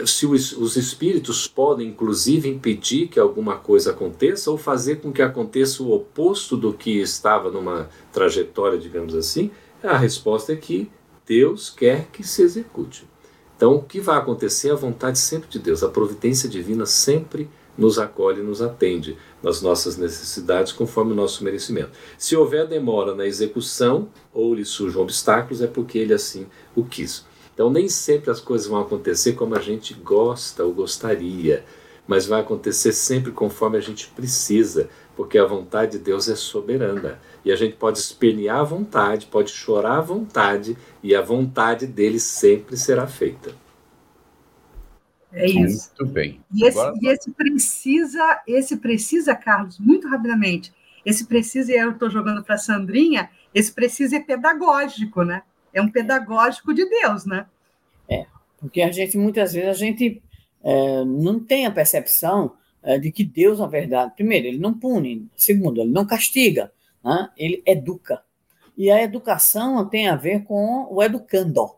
[0.06, 5.20] se os, os, espíritos podem, inclusive, impedir que alguma coisa aconteça ou fazer com que
[5.20, 9.50] aconteça o oposto do que estava numa trajetória, digamos assim,
[9.82, 10.90] a resposta é que
[11.26, 13.06] Deus quer que se execute.
[13.56, 17.48] Então, o que vai acontecer é a vontade sempre de Deus, a providência divina sempre
[17.76, 21.90] nos acolhe e nos atende nas nossas necessidades conforme o nosso merecimento.
[22.18, 26.46] Se houver demora na execução ou lhe surjam obstáculos, é porque ele assim
[26.76, 27.24] o quis.
[27.54, 31.64] Então, nem sempre as coisas vão acontecer como a gente gosta ou gostaria,
[32.06, 37.20] mas vai acontecer sempre conforme a gente precisa, porque a vontade de Deus é soberana.
[37.44, 42.18] E a gente pode espernear à vontade, pode chorar à vontade, e a vontade dele
[42.18, 43.61] sempre será feita.
[45.32, 45.90] É isso.
[45.98, 46.40] Muito bem.
[46.54, 46.98] E esse, Agora...
[47.00, 50.72] e esse precisa, esse precisa, Carlos, muito rapidamente.
[51.04, 55.42] Esse precisa, e eu estou jogando para a Sandrinha, esse precisa é pedagógico, né?
[55.72, 57.46] é um pedagógico de Deus, né?
[58.08, 58.26] É,
[58.58, 60.22] porque a gente, muitas vezes, a gente
[60.62, 65.28] é, não tem a percepção é, de que Deus, na verdade, primeiro, ele não pune,
[65.36, 66.70] segundo, ele não castiga,
[67.02, 67.30] né?
[67.36, 68.22] ele educa.
[68.76, 71.74] E a educação tem a ver com o educando.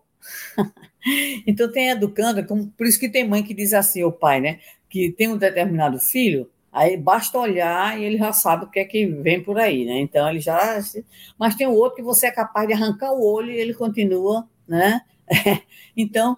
[1.46, 2.44] então tem educando,
[2.76, 4.58] por isso que tem mãe que diz assim, o pai, né?
[4.88, 8.84] Que tem um determinado filho, Aí basta olhar e ele já sabe o que é
[8.84, 10.00] que vem por aí, né?
[10.00, 10.80] Então ele já.
[11.38, 14.48] Mas tem o outro que você é capaz de arrancar o olho e ele continua,
[14.66, 15.00] né?
[15.96, 16.36] Então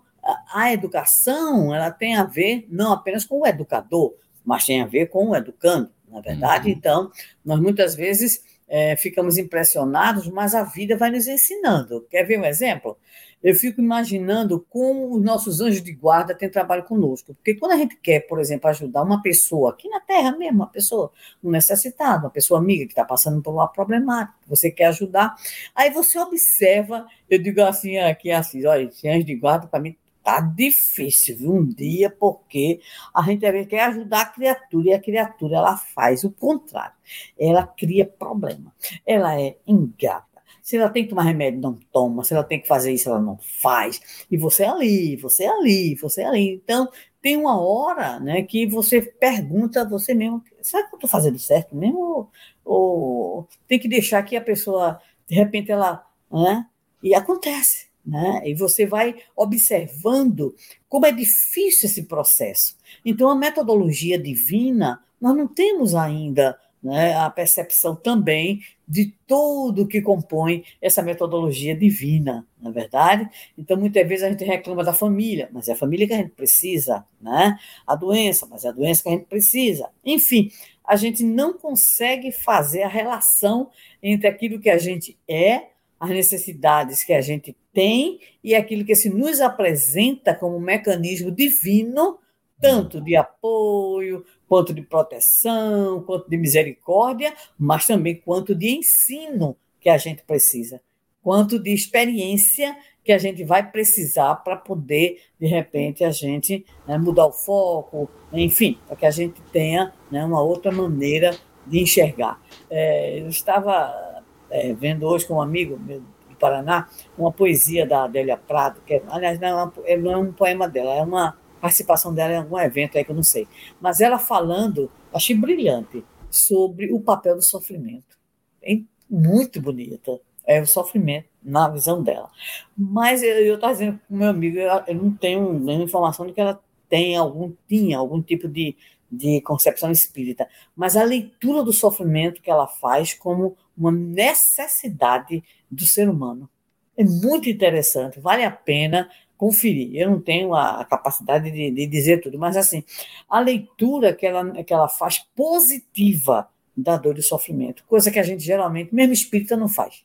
[0.53, 4.15] a educação ela tem a ver não apenas com o educador,
[4.45, 6.69] mas tem a ver com o educando, na verdade.
[6.69, 6.77] Uhum.
[6.77, 7.11] Então
[7.43, 12.07] nós muitas vezes é, ficamos impressionados, mas a vida vai nos ensinando.
[12.11, 12.99] Quer ver um exemplo?
[13.47, 17.33] Eu fico imaginando como os nossos anjos de guarda têm trabalho conosco.
[17.33, 20.67] Porque quando a gente quer, por exemplo, ajudar uma pessoa aqui na Terra mesmo, uma
[20.67, 25.37] pessoa necessitada, uma pessoa amiga que está passando por uma problemática, você quer ajudar,
[25.77, 29.97] aí você observa, eu digo assim, aqui assim, olha, esse anjo de guarda para mim
[30.25, 31.55] tá difícil, viu?
[31.55, 32.81] Um dia, porque
[33.15, 36.97] a gente quer ajudar a criatura e a criatura ela faz o contrário.
[37.39, 38.75] Ela cria problema.
[39.07, 40.36] Ela é ingrata
[40.67, 42.25] se ela tem que tomar remédio, não toma.
[42.25, 44.01] Se ela tem que fazer isso, ela não faz.
[44.29, 46.61] E você é ali, você é ali, você é ali.
[46.65, 46.91] Então,
[47.23, 51.39] tem uma hora né, que você pergunta a você mesmo: será que eu estou fazendo
[51.39, 52.01] certo mesmo?
[52.01, 52.31] Ou,
[52.65, 56.05] ou, tem que deixar que a pessoa, de repente, ela.
[56.29, 56.67] Né,
[57.01, 57.87] e acontece.
[58.05, 58.43] Né?
[58.45, 60.53] E você vai observando
[60.89, 62.77] como é difícil esse processo.
[63.05, 70.01] Então, a metodologia divina, nós não temos ainda né, a percepção também de tudo que
[70.01, 73.29] compõe essa metodologia divina, na é verdade?
[73.59, 76.31] Então, muitas vezes a gente reclama da família, mas é a família que a gente
[76.31, 77.59] precisa, né?
[77.85, 79.91] A doença, mas é a doença que a gente precisa.
[80.05, 80.51] Enfim,
[80.85, 83.71] a gente não consegue fazer a relação
[84.01, 88.95] entre aquilo que a gente é as necessidades que a gente tem e aquilo que
[88.95, 92.19] se nos apresenta como um mecanismo divino,
[92.61, 99.89] tanto de apoio, quanto de proteção, quanto de misericórdia, mas também quanto de ensino que
[99.89, 100.81] a gente precisa,
[101.23, 106.99] quanto de experiência que a gente vai precisar para poder, de repente, a gente né,
[106.99, 112.41] mudar o foco, enfim, para que a gente tenha né, uma outra maneira de enxergar.
[112.69, 118.05] É, eu estava é, vendo hoje com um amigo meu do Paraná uma poesia da
[118.05, 121.03] Adélia Prado, que, é, aliás, não é, uma, é, não é um poema dela, é
[121.03, 123.47] uma participação dela em algum evento aí que eu não sei.
[123.81, 128.19] Mas ela falando, achei brilhante, sobre o papel do sofrimento.
[128.63, 128.79] É
[129.09, 130.21] muito bonita.
[130.47, 132.31] É o sofrimento na visão dela.
[132.77, 136.61] Mas eu estava dizendo com meu amigo, eu não tenho nenhuma informação de que ela
[136.89, 138.77] tem algum, tinha algum tipo de,
[139.11, 145.85] de concepção espírita, mas a leitura do sofrimento que ela faz como uma necessidade do
[145.85, 146.49] ser humano.
[146.97, 149.95] É muito interessante, vale a pena conferir.
[149.95, 152.83] Eu não tenho a, capacidade de, de, dizer tudo, mas assim,
[153.29, 158.19] a leitura que ela, que ela faz positiva da dor e do sofrimento, coisa que
[158.19, 160.05] a gente geralmente, mesmo espírita, não faz.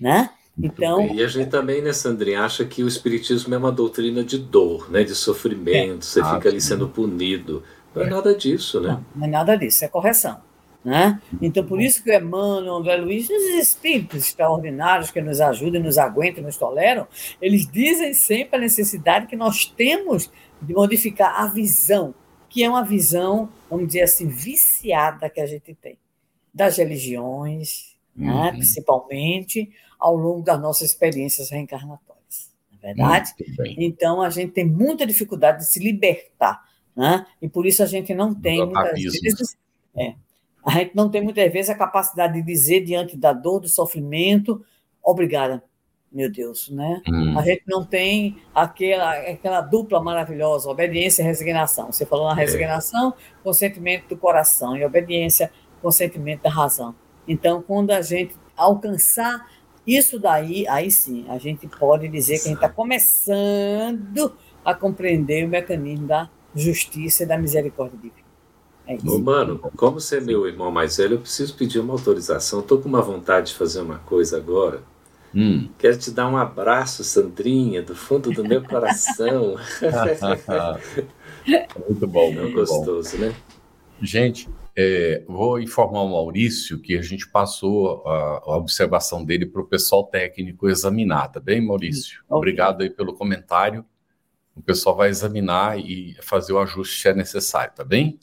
[0.00, 0.30] Né?
[0.60, 4.38] Então, e a gente também, né, Sandrinha, acha que o espiritismo é uma doutrina de
[4.38, 6.06] dor, né, de sofrimento, é.
[6.06, 7.62] você ah, fica ali sendo punido.
[7.94, 8.88] Não é, é nada disso, né?
[8.88, 10.47] Não, não é nada disso, é correção.
[10.84, 11.20] Né?
[11.42, 15.82] Então, por isso que o Emmanuel, o André Luiz, os espíritos extraordinários que nos ajudam,
[15.82, 17.06] nos aguentam, nos toleram,
[17.42, 20.30] eles dizem sempre a necessidade que nós temos
[20.62, 22.14] de modificar a visão,
[22.48, 25.98] que é uma visão, vamos dizer assim, viciada que a gente tem,
[26.54, 28.32] das religiões, né?
[28.32, 28.44] uhum.
[28.44, 28.52] né?
[28.52, 32.52] principalmente ao longo das nossas experiências reencarnatórias.
[32.70, 33.34] Não é verdade?
[33.76, 36.62] Então, a gente tem muita dificuldade de se libertar.
[36.94, 37.26] Né?
[37.42, 39.56] E por isso a gente não tem, muitas vezes.
[39.96, 40.14] É,
[40.68, 44.62] a gente não tem muitas vezes a capacidade de dizer diante da dor, do sofrimento,
[45.02, 45.64] obrigada,
[46.12, 47.00] meu Deus, né?
[47.08, 47.38] Hum.
[47.38, 51.90] A gente não tem aquela, aquela dupla maravilhosa, obediência e resignação.
[51.90, 52.44] Você falou na é.
[52.44, 53.42] resignação, é.
[53.42, 55.50] consentimento do coração, e obediência,
[55.80, 56.94] consentimento da razão.
[57.26, 59.48] Então, quando a gente alcançar
[59.86, 65.46] isso daí, aí sim, a gente pode dizer que a gente está começando a compreender
[65.46, 68.17] o mecanismo da justiça e da misericórdia divina.
[68.88, 69.22] É isso.
[69.22, 72.60] Mano, como você é meu irmão mais velho, eu preciso pedir uma autorização.
[72.60, 74.80] Estou com uma vontade de fazer uma coisa agora.
[75.34, 75.68] Hum.
[75.78, 79.56] Quero te dar um abraço, Sandrinha, do fundo do meu coração.
[81.86, 83.24] muito bom, muito gostoso, bom.
[83.24, 83.34] né?
[84.00, 89.60] Gente, é, vou informar o Maurício que a gente passou a, a observação dele para
[89.60, 92.22] o pessoal técnico examinar, tá bem, Maurício?
[92.24, 92.36] Okay.
[92.36, 93.84] Obrigado aí pelo comentário.
[94.56, 98.18] O pessoal vai examinar e fazer o ajuste se é necessário, tá bem?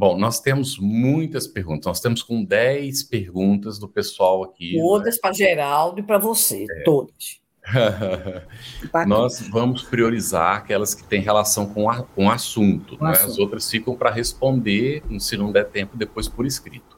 [0.00, 1.84] Bom, nós temos muitas perguntas.
[1.84, 4.74] Nós temos com 10 perguntas do pessoal aqui.
[4.74, 4.82] Né?
[4.82, 5.20] Todas né?
[5.20, 6.82] para Geraldo e para você, é.
[6.84, 7.38] todas.
[9.06, 12.96] nós vamos priorizar aquelas que têm relação com, a, com o assunto.
[12.98, 13.10] né?
[13.10, 13.30] assunto.
[13.30, 16.96] As outras ficam para responder, se não der tempo, depois por escrito.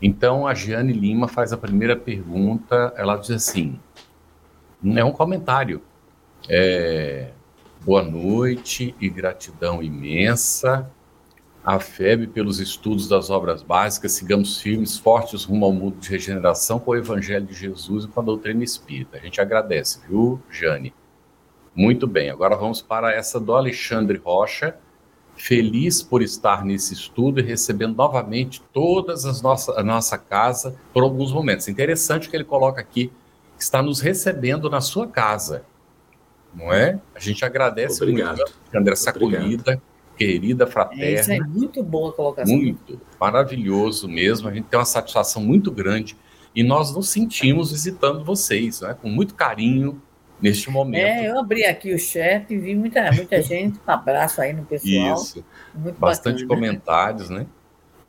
[0.00, 2.94] Então, a Giane Lima faz a primeira pergunta.
[2.96, 3.78] Ela diz assim:
[4.82, 5.82] é um comentário.
[6.48, 7.32] É,
[7.86, 10.90] Boa noite e gratidão imensa
[11.66, 16.78] a FEB pelos estudos das obras básicas, sigamos firmes, fortes rumo ao mundo de regeneração
[16.78, 19.16] com o Evangelho de Jesus e com a doutrina espírita.
[19.16, 20.94] A gente agradece, viu, Jane?
[21.74, 24.76] Muito bem, agora vamos para essa do Alexandre Rocha,
[25.34, 31.02] feliz por estar nesse estudo e recebendo novamente todas as nossas a nossa casa por
[31.02, 31.66] alguns momentos.
[31.66, 33.10] Interessante que ele coloca aqui
[33.56, 35.64] que está nos recebendo na sua casa,
[36.54, 37.00] não é?
[37.12, 38.36] A gente agradece Obrigado.
[38.36, 39.40] muito, Alexandre, essa Obrigado.
[39.40, 39.82] acolhida
[40.16, 41.04] querida, fraterna.
[41.04, 42.56] É, isso é muito boa a colocação.
[42.56, 44.48] Muito, maravilhoso mesmo.
[44.48, 46.16] A gente tem uma satisfação muito grande
[46.54, 50.00] e nós nos sentimos visitando vocês, né, com muito carinho
[50.40, 51.04] neste momento.
[51.04, 53.78] É, eu abri aqui o chat e vi muita, muita gente.
[53.86, 55.14] Um abraço aí no pessoal.
[55.14, 55.44] Isso,
[55.74, 56.48] muito bastante bacana.
[56.48, 57.46] comentários, né?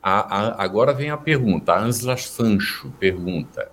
[0.02, 1.72] A, a, agora vem a pergunta.
[1.72, 3.70] A Ansela Sancho pergunta: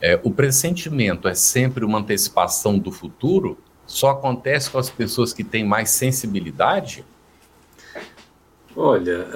[0.00, 3.58] é, o pressentimento é sempre uma antecipação do futuro?
[3.86, 7.04] Só acontece com as pessoas que têm mais sensibilidade?
[8.76, 9.26] Olha,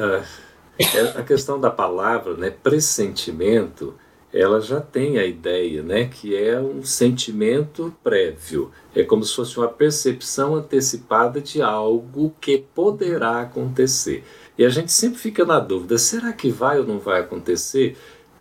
[1.17, 3.95] a, a questão da palavra, né, pressentimento,
[4.33, 8.71] ela já tem a ideia, né, que é um sentimento prévio.
[8.95, 14.25] É como se fosse uma percepção antecipada de algo que poderá acontecer.
[14.59, 17.97] E a gente sempre fica na dúvida: será que vai ou não vai acontecer?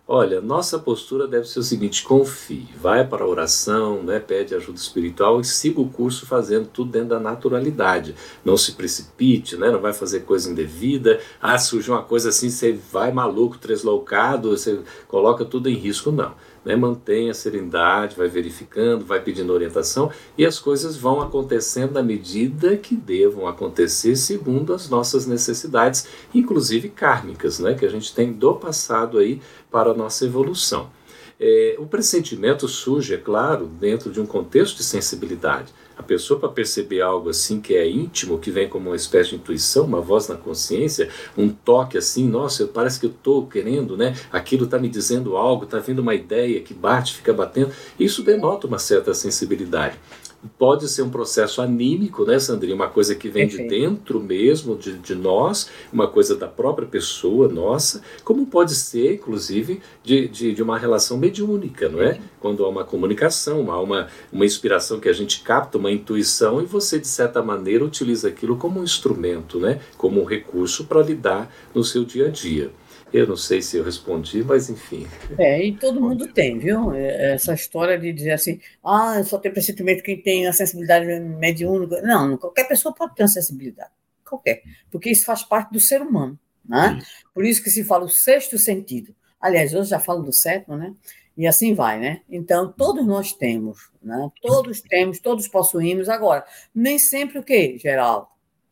[0.08, 4.78] Olha, nossa postura deve ser o seguinte: confie, vai para a oração, né, pede ajuda
[4.78, 8.14] espiritual e siga o curso fazendo tudo dentro da naturalidade.
[8.44, 11.18] Não se precipite, né, não vai fazer coisa indevida.
[11.42, 14.78] Ah, surgiu uma coisa assim, você vai maluco, tresloucado, você
[15.08, 16.12] coloca tudo em risco.
[16.12, 16.34] Não.
[16.66, 16.74] Né?
[16.74, 22.76] Mantém a serenidade, vai verificando, vai pedindo orientação e as coisas vão acontecendo na medida
[22.76, 27.74] que devam acontecer segundo as nossas necessidades, inclusive kármicas, né?
[27.74, 29.40] Que a gente tem do passado aí
[29.70, 30.90] para a nossa evolução.
[31.38, 35.72] É, o pressentimento surge, é claro, dentro de um contexto de sensibilidade.
[35.98, 39.36] A pessoa, para perceber algo assim que é íntimo, que vem como uma espécie de
[39.36, 44.14] intuição, uma voz na consciência, um toque assim, nossa, parece que eu estou querendo, né?
[44.30, 47.70] Aquilo está me dizendo algo, está vindo uma ideia que bate, fica batendo.
[47.98, 49.98] Isso denota uma certa sensibilidade
[50.58, 52.74] pode ser um processo anímico, né, Sandrinha?
[52.74, 53.70] Uma coisa que vem Perfeito.
[53.70, 59.14] de dentro mesmo, de, de nós, uma coisa da própria pessoa nossa, como pode ser,
[59.14, 62.20] inclusive, de, de, de uma relação mediúnica, não é?
[62.40, 66.64] Quando há uma comunicação, há uma, uma inspiração que a gente capta, uma intuição, e
[66.64, 69.80] você, de certa maneira, utiliza aquilo como um instrumento, né?
[69.96, 72.70] Como um recurso para lidar no seu dia a dia.
[73.12, 75.06] Eu não sei se eu respondi, mas enfim.
[75.38, 76.92] É, e todo mundo tem, viu?
[76.92, 82.02] É, essa história de dizer assim, ah, só tem pressentimento quem tem a sensibilidade mediúnica.
[82.02, 83.90] Não, qualquer pessoa pode ter uma sensibilidade.
[84.28, 84.62] Qualquer.
[84.90, 86.38] Porque isso faz parte do ser humano.
[86.68, 86.98] Né?
[87.32, 89.14] Por isso que se fala o sexto sentido.
[89.40, 90.92] Aliás, hoje já falo do sétimo, né?
[91.36, 92.22] E assim vai, né?
[92.28, 94.30] Então, todos nós temos, né?
[94.40, 96.08] Todos temos, todos possuímos.
[96.08, 96.44] Agora,
[96.74, 98.26] nem sempre o quê, Geraldo?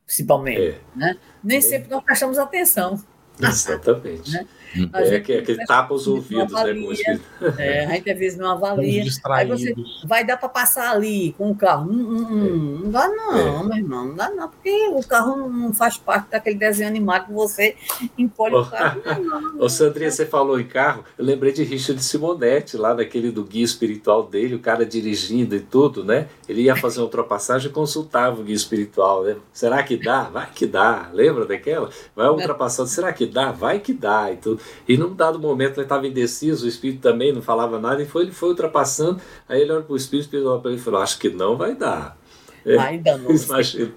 [0.06, 0.80] Principalmente, é.
[0.96, 1.16] né?
[1.42, 2.98] Nem sempre nós prestamos atenção.
[3.40, 4.32] Exatamente.
[4.32, 4.46] né?
[4.94, 6.74] É que, que tapa os ouvidos, né?
[6.74, 9.04] Como é, a gente às vezes não avalia.
[9.30, 11.90] Aí você vai dar para passar ali com o carro.
[11.90, 12.80] Hum, hum, hum.
[12.84, 13.64] Não dá, não, é.
[13.64, 14.08] meu irmão.
[14.08, 17.76] Não dá, não, porque o carro não faz parte daquele desenho animado que você
[18.18, 19.00] encolhe o carro.
[19.58, 23.64] Ô, Sandrinha, você falou em carro, eu lembrei de Richard Simonetti, lá naquele do guia
[23.64, 26.28] espiritual dele, o cara dirigindo e tudo, né?
[26.48, 29.36] Ele ia fazer uma ultrapassagem e consultava o guia espiritual, né?
[29.52, 30.24] Será que dá?
[30.24, 31.08] Vai que dá.
[31.12, 31.90] Lembra daquela?
[32.14, 33.52] Vai ultrapassando, será que dá?
[33.52, 34.60] Vai que dá e tudo.
[34.88, 38.22] E num dado momento ele estava indeciso, o espírito também não falava nada, e foi,
[38.22, 39.20] ele foi ultrapassando.
[39.48, 41.28] Aí ele olhou para o espírito, o espírito olhou para ele e falou: Acho que
[41.30, 42.16] não vai dar.
[42.64, 43.30] É, Ainda não.
[43.30, 43.92] Imagina.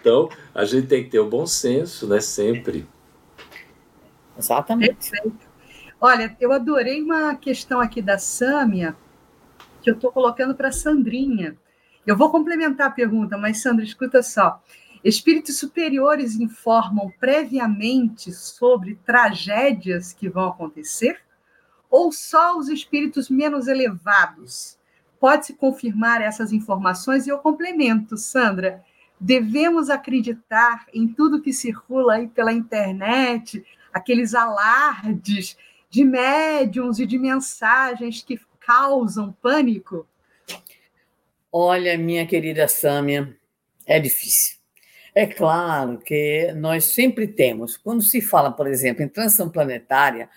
[0.00, 2.20] Então, a gente tem que ter o bom senso, né?
[2.20, 2.86] Sempre.
[4.38, 5.10] Exatamente.
[5.10, 5.54] Perfeito.
[6.00, 8.94] Olha, eu adorei uma questão aqui da Sâmia,
[9.82, 11.56] que eu estou colocando para a Sandrinha.
[12.06, 14.62] Eu vou complementar a pergunta, mas, Sandra, escuta só.
[15.04, 21.20] Espíritos superiores informam previamente sobre tragédias que vão acontecer?
[21.90, 24.78] Ou só os espíritos menos elevados?
[25.20, 27.26] Pode-se confirmar essas informações?
[27.26, 28.82] E eu complemento, Sandra.
[29.20, 35.56] Devemos acreditar em tudo que circula aí pela internet, aqueles alardes
[35.90, 40.08] de médiums e de mensagens que causam pânico?
[41.52, 43.36] Olha, minha querida Sâmia,
[43.86, 44.63] é difícil.
[45.14, 50.28] É claro que nós sempre temos, quando se fala, por exemplo, em transição planetária,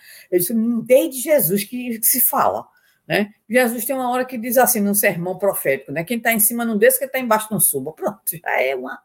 [0.84, 2.64] desde Jesus que se fala.
[3.06, 3.32] Né?
[3.48, 6.04] Jesus tem uma hora que diz assim, num sermão profético, né?
[6.04, 7.92] quem está em cima não desça, quem está embaixo não suba.
[7.92, 9.00] Pronto, já é uma,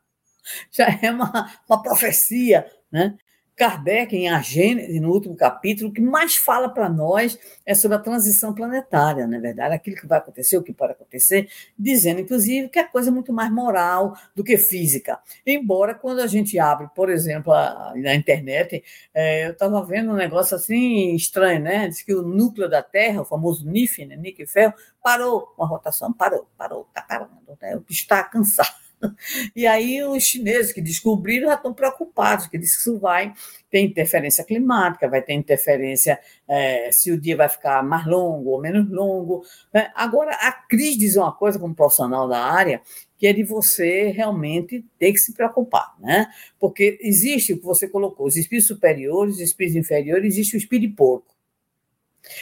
[0.70, 2.70] já é uma, uma profecia.
[2.92, 3.18] Né?
[3.56, 7.98] Kardec, em A Gênese, no último capítulo, o que mais fala para nós é sobre
[7.98, 11.48] a transição planetária, na é verdade, aquilo que vai acontecer, o que pode acontecer,
[11.78, 15.20] dizendo, inclusive, que é coisa muito mais moral do que física.
[15.46, 18.84] Embora, quando a gente abre, por exemplo, a, na internet,
[19.14, 21.88] é, eu estava vendo um negócio assim estranho, né?
[21.88, 25.68] Diz que o núcleo da Terra, o famoso NIF, né, níquel e ferro, parou, uma
[25.68, 27.76] rotação parou, parou, está parando, né?
[27.76, 28.83] o está cansado
[29.56, 33.34] E aí os chineses que descobriram já estão preocupados, que diz que isso vai
[33.70, 38.62] ter interferência climática, vai ter interferência é, se o dia vai ficar mais longo ou
[38.62, 39.44] menos longo.
[39.74, 39.92] Né?
[39.96, 42.82] Agora, a Cris diz uma coisa como profissional da área,
[43.18, 46.28] que é de você realmente ter que se preocupar, né?
[46.60, 50.96] Porque existe o que você colocou, os espíritos superiores, os espíritos inferiores, existe o espírito
[50.96, 51.34] porco.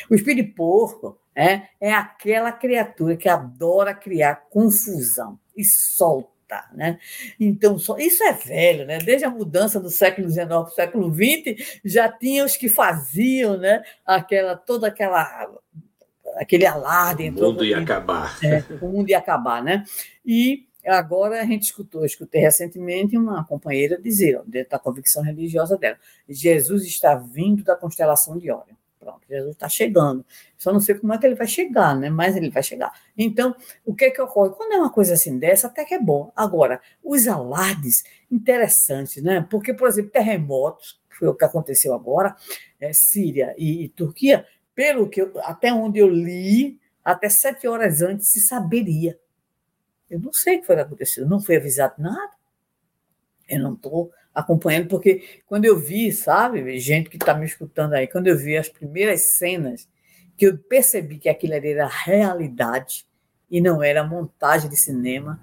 [0.09, 6.40] O espírito porco é, é aquela criatura que adora criar confusão e solta
[6.73, 6.99] né?
[7.39, 8.97] Então, só, isso é velho, né?
[8.99, 13.57] Desde a mudança do século XIX para o século XX, já tinha os que faziam,
[13.57, 13.83] né?
[14.05, 15.49] Aquela, toda aquela
[16.35, 17.29] aquele alarde.
[17.29, 18.39] O mundo ia acabar.
[18.43, 19.83] É, o mundo ia acabar, né?
[20.25, 25.97] E agora a gente escutou, escutei recentemente uma companheira dizer, dentro da convicção religiosa dela,
[26.27, 28.75] Jesus está vindo da constelação de Órion.
[29.01, 30.23] Pronto, Jesus está chegando.
[30.55, 32.07] Só não sei como é que ele vai chegar, né?
[32.07, 32.93] Mas ele vai chegar.
[33.17, 34.51] Então, o que é que ocorre?
[34.51, 36.31] Quando é uma coisa assim dessa, até que é bom.
[36.35, 39.45] Agora, os alardes interessantes, né?
[39.49, 42.35] Porque, por exemplo, terremotos, que foi o que aconteceu agora,
[42.79, 44.45] é, Síria e, e Turquia,
[44.75, 49.19] pelo que eu, até onde eu li, até sete horas antes se saberia.
[50.07, 52.33] Eu não sei o que foi que aconteceu, não foi avisado nada.
[53.49, 58.07] Eu não estou acompanhando, porque quando eu vi, sabe, gente que está me escutando aí,
[58.07, 59.89] quando eu vi as primeiras cenas
[60.37, 63.05] que eu percebi que aquilo era realidade
[63.49, 65.39] e não era montagem de cinema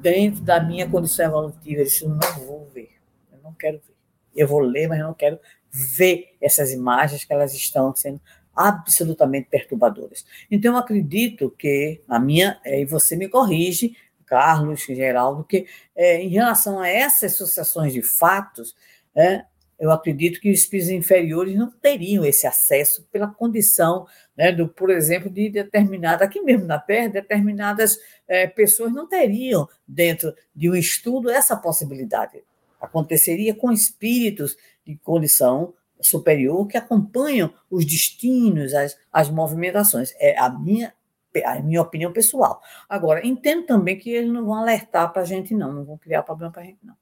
[0.00, 1.80] dentro da minha condição evolutiva.
[1.80, 2.90] Eu disse, eu não vou ver,
[3.32, 3.94] eu não quero ver.
[4.36, 5.38] Eu vou ler, mas eu não quero
[5.70, 8.20] ver essas imagens que elas estão sendo
[8.54, 10.24] absolutamente perturbadoras.
[10.50, 13.96] Então, eu acredito que a minha, e você me corrige,
[14.26, 18.74] Carlos, Geraldo, que é, em relação a essas associações de fatos,
[19.14, 19.44] é,
[19.78, 24.06] eu acredito que os espíritos inferiores não teriam esse acesso pela condição,
[24.36, 29.68] né, do, por exemplo, de determinada, aqui mesmo na Terra, determinadas é, pessoas não teriam,
[29.86, 32.42] dentro de um estudo, essa possibilidade.
[32.80, 34.56] Aconteceria com espíritos
[34.86, 40.14] de condição superior que acompanham os destinos, as, as movimentações.
[40.18, 40.92] É a minha,
[41.44, 42.62] a minha opinião pessoal.
[42.88, 46.22] Agora, entendo também que eles não vão alertar para a gente, não, não vão criar
[46.22, 46.94] problema para a gente, não.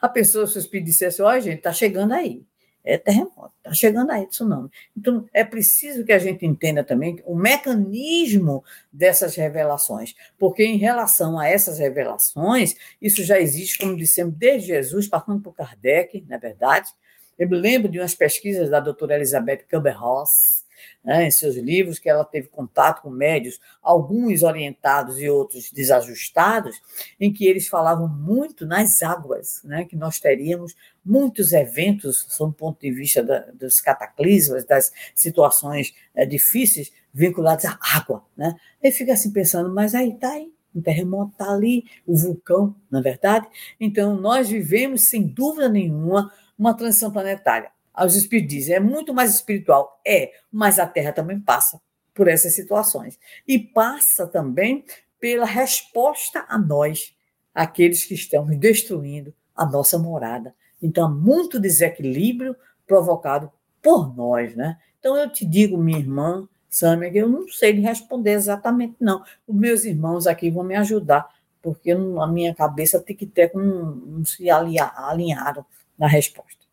[0.00, 2.44] A pessoa, se o espírito dissesse, olha, gente, está chegando aí.
[2.86, 4.68] É terremoto, está chegando aí tsunami.
[4.94, 8.62] Então, é preciso que a gente entenda também o mecanismo
[8.92, 15.08] dessas revelações, porque em relação a essas revelações, isso já existe, como dissemos, desde Jesus,
[15.08, 16.90] passando por Kardec, na é verdade.
[17.38, 20.63] Eu me lembro de umas pesquisas da doutora Elizabeth Kubler-Ross,
[21.04, 26.80] né, em seus livros, que ela teve contato com médios, alguns orientados e outros desajustados,
[27.20, 30.74] em que eles falavam muito nas águas, né, que nós teríamos
[31.04, 37.64] muitos eventos, sob o ponto de vista da, dos cataclismas, das situações é, difíceis, vinculados
[37.66, 38.24] à água.
[38.36, 38.54] Né?
[38.82, 42.98] E fica assim pensando, mas aí está aí, um terremoto está ali, o vulcão, na
[42.98, 43.46] é verdade.
[43.78, 47.70] Então, nós vivemos, sem dúvida nenhuma, uma transição planetária
[48.02, 50.00] os espíritos dizem, é muito mais espiritual.
[50.06, 51.80] É, mas a Terra também passa
[52.14, 53.18] por essas situações.
[53.46, 54.84] E passa também
[55.20, 57.14] pela resposta a nós,
[57.54, 60.54] aqueles que estamos destruindo a nossa morada.
[60.82, 63.50] Então, muito desequilíbrio provocado
[63.82, 64.78] por nós, né?
[64.98, 69.22] Então, eu te digo, minha irmã, Sâmia, que eu não sei lhe responder exatamente, não.
[69.46, 71.28] Os meus irmãos aqui vão me ajudar,
[71.62, 75.64] porque a minha cabeça tem que ter não se alinharam
[75.96, 76.63] na resposta.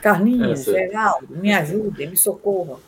[0.00, 0.72] Carlinhos, Essa...
[0.72, 2.78] Geraldo, me ajudem, me socorram.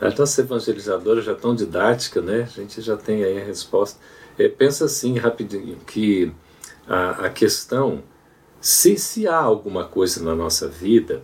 [0.00, 2.42] A nossa evangelizadora já tão didática, né?
[2.42, 4.00] A gente já tem aí a resposta.
[4.38, 6.32] É, pensa assim, rapidinho, que
[6.88, 8.02] a, a questão,
[8.60, 11.22] se, se há alguma coisa na nossa vida,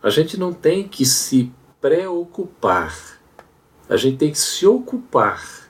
[0.00, 3.20] a gente não tem que se preocupar,
[3.88, 5.62] a gente tem que se ocupar.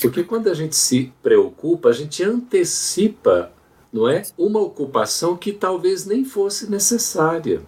[0.00, 3.52] Porque quando a gente se preocupa, a gente antecipa,
[3.92, 7.62] não é, uma ocupação que talvez nem fosse necessária.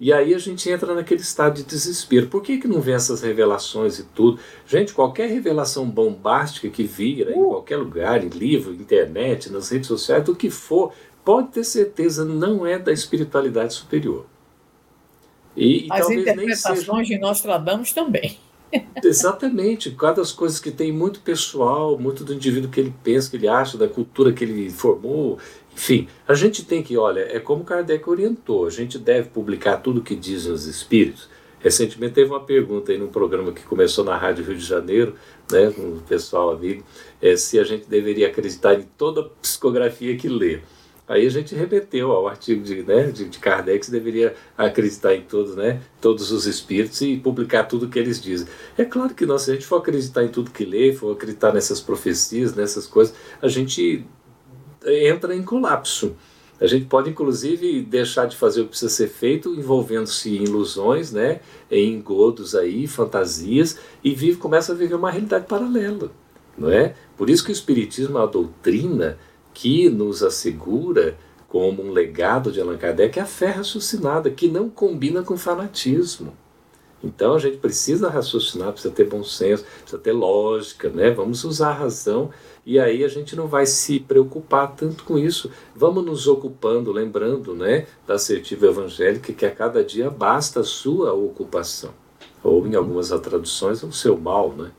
[0.00, 2.28] E aí a gente entra naquele estado de desespero.
[2.28, 4.38] Por que, que não vem essas revelações e tudo?
[4.64, 7.48] Gente, qualquer revelação bombástica que vira em uh!
[7.48, 10.92] qualquer lugar, em livro, internet, nas redes sociais, do que for,
[11.24, 14.24] pode ter certeza, não é da espiritualidade superior.
[15.56, 17.02] E, e As interpretações seja...
[17.02, 18.38] de Nostradamus também.
[19.02, 23.36] Exatamente, cada das coisas que tem muito pessoal, muito do indivíduo que ele pensa, que
[23.36, 25.38] ele acha, da cultura que ele formou,
[25.78, 30.00] enfim, a gente tem que, olha, é como Kardec orientou, a gente deve publicar tudo
[30.00, 31.30] o que dizem os espíritos.
[31.60, 35.14] Recentemente teve uma pergunta aí num programa que começou na Rádio Rio de Janeiro,
[35.50, 36.82] né, com o pessoal amigo,
[37.22, 40.58] é, se a gente deveria acreditar em toda psicografia que lê.
[41.06, 45.22] Aí a gente remeteu ao artigo de, né, de, de Kardec que deveria acreditar em
[45.22, 48.48] todos, né, todos os espíritos e publicar tudo o que eles dizem.
[48.76, 51.54] É claro que nós, se a gente for acreditar em tudo que lê, for acreditar
[51.54, 54.04] nessas profecias, nessas coisas, a gente
[54.84, 56.16] entra em colapso.
[56.60, 61.12] A gente pode, inclusive, deixar de fazer o que precisa ser feito, envolvendo-se em ilusões,
[61.12, 66.10] né, em engodos aí, fantasias, e vive, começa a viver uma realidade paralela.
[66.56, 66.94] Não é?
[67.16, 69.16] Por isso que o Espiritismo é uma doutrina
[69.54, 71.16] que nos assegura,
[71.46, 76.32] como um legado de Allan Kardec, a fé raciocinada, que não combina com fanatismo.
[77.02, 81.10] Então a gente precisa raciocinar, precisa ter bom senso, precisa ter lógica, né?
[81.10, 82.30] Vamos usar a razão
[82.68, 85.50] e aí a gente não vai se preocupar tanto com isso.
[85.74, 91.14] Vamos nos ocupando, lembrando, né, da assertiva evangélica que a cada dia basta a sua
[91.14, 91.94] ocupação.
[92.44, 94.70] Ou em algumas traduções, o seu mal, né?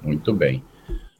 [0.00, 0.62] Muito bem.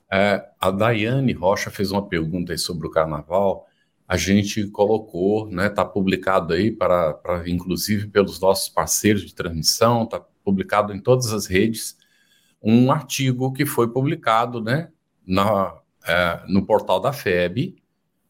[0.08, 3.66] É, a Daiane Rocha fez uma pergunta sobre o carnaval
[4.08, 10.04] a gente colocou, né, está publicado aí para, para, inclusive pelos nossos parceiros de transmissão,
[10.04, 11.96] está publicado em todas as redes,
[12.62, 14.90] um artigo que foi publicado, né,
[15.26, 15.76] na,
[16.06, 17.76] é, no portal da FEB.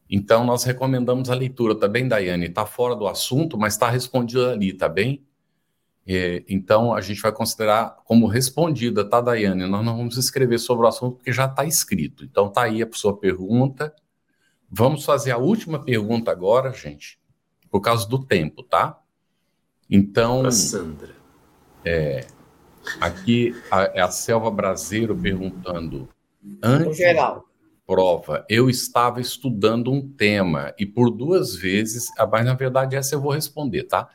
[0.09, 2.47] Então, nós recomendamos a leitura, tá bem, Daiane?
[2.47, 5.25] Está fora do assunto, mas está respondido ali, tá bem?
[6.05, 9.67] É, então, a gente vai considerar como respondida, tá, Daiane?
[9.67, 12.23] Nós não vamos escrever sobre o assunto porque já está escrito.
[12.23, 13.93] Então, tá aí a sua pergunta
[14.69, 17.17] Vamos fazer a última pergunta agora, gente,
[17.71, 18.99] por causa do tempo, tá?
[19.89, 20.45] Então.
[20.45, 21.15] A Sandra.
[21.85, 22.27] É,
[23.01, 26.09] Aqui a, é a Selva Brasileiro perguntando.
[26.61, 27.45] Antes geral.
[27.85, 33.15] prova, eu estava estudando um tema e por duas vezes, ah, mas na verdade essa
[33.15, 34.09] eu vou responder, tá?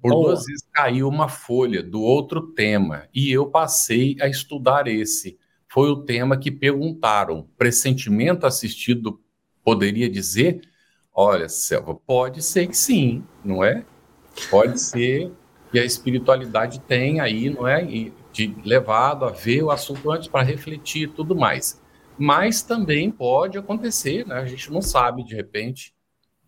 [0.00, 0.26] Por Boa.
[0.26, 5.38] duas vezes caiu uma folha do outro tema e eu passei a estudar esse.
[5.68, 7.48] Foi o tema que perguntaram.
[7.56, 9.20] Pressentimento assistido
[9.64, 10.60] poderia dizer?
[11.14, 13.84] Olha, Selva, pode ser que sim, não é?
[14.50, 15.30] Pode ser
[15.70, 17.84] que a espiritualidade tem aí, não é?
[18.32, 21.80] De levado a ver o assunto antes para refletir e tudo mais.
[22.18, 24.36] Mas também pode acontecer, né?
[24.36, 25.94] A gente não sabe, de repente,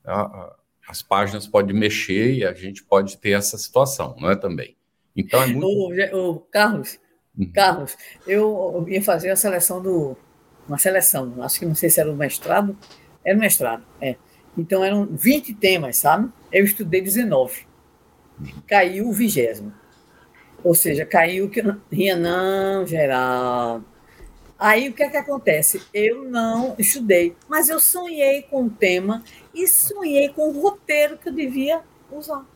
[0.04, 0.56] a, a,
[0.88, 4.76] as páginas podem mexer e a gente pode ter essa situação, não é também?
[5.16, 5.66] Então é muito.
[5.66, 6.98] O, o Carlos,
[7.38, 7.50] uhum.
[7.52, 7.96] Carlos,
[8.26, 10.16] eu ia fazer a seleção do.
[10.66, 12.76] Uma seleção, acho que não sei se era o mestrado.
[13.22, 14.16] Era o mestrado, é.
[14.56, 16.30] Então eram 20 temas, sabe?
[16.50, 17.66] Eu estudei 19.
[18.38, 18.46] Uhum.
[18.66, 19.72] Caiu o vigésimo.
[20.64, 21.62] Ou seja, caiu que
[21.92, 23.84] ria não, Geraldo.
[24.58, 25.82] Aí o que é que acontece?
[25.92, 29.22] Eu não estudei, mas eu sonhei com o tema
[29.54, 32.46] e sonhei com o roteiro que eu devia usar.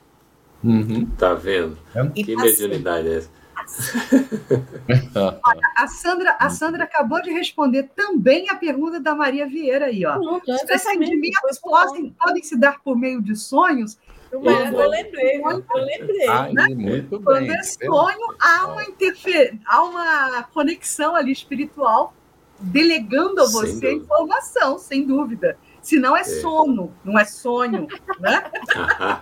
[0.65, 1.07] Uhum.
[1.19, 1.79] Tá vendo?
[1.95, 2.07] É.
[2.09, 3.31] Que mediunidade é essa?
[5.45, 10.07] Olha, a Sandra, a Sandra acabou de responder também a pergunta da Maria Vieira aí,
[10.07, 10.19] ó.
[10.19, 13.99] Os pressentimentos podem, podem se dar por meio de sonhos
[14.31, 16.27] eu, eu lembrei, eu lembrei.
[16.53, 16.69] Né?
[16.75, 17.57] muito Quando bem.
[17.57, 19.59] é sonho, há uma, interfer...
[19.67, 22.15] há uma conexão ali espiritual
[22.61, 25.57] delegando a você informação, sem dúvida.
[25.81, 27.87] Se não é, é, sono, não é sonho.
[28.21, 28.45] Né?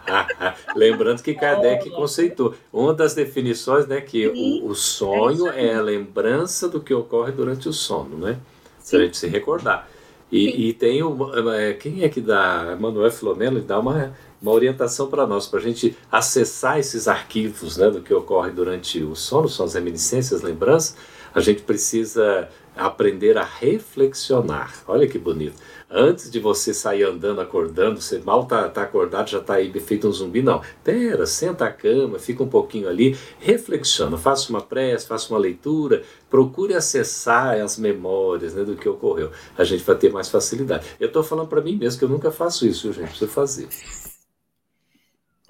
[0.75, 2.55] Lembrando que Kardec conceitou.
[2.73, 7.31] Uma das definições né, que o, o, sonho é, é, a lembrança do que ocorre
[7.31, 8.39] durante o sono, né?
[8.81, 9.89] Se a gente se recordar.
[10.31, 11.17] E, e tem o.
[11.53, 12.77] É, quem é que dá?
[12.81, 14.17] Manuel Filomeno dá uma
[14.47, 19.03] uma orientação para nós, para a gente acessar esses arquivos né, do que ocorre durante
[19.03, 20.97] o sono, são as reminiscências, lembranças,
[21.35, 24.73] a gente precisa aprender a reflexionar.
[24.87, 25.57] Olha que bonito.
[25.91, 30.09] Antes de você sair andando, acordando, você mal está tá acordado, já está aí feito
[30.09, 30.43] um zumbi.
[30.43, 30.61] Não.
[30.85, 36.03] Pera, senta a cama, fica um pouquinho ali, reflexiona, faça uma prece, faça uma leitura,
[36.29, 39.31] procure acessar as memórias né, do que ocorreu.
[39.57, 40.87] A gente vai ter mais facilidade.
[41.01, 43.09] Eu estou falando para mim mesmo que eu nunca faço isso, gente.
[43.09, 43.69] Preciso fazer.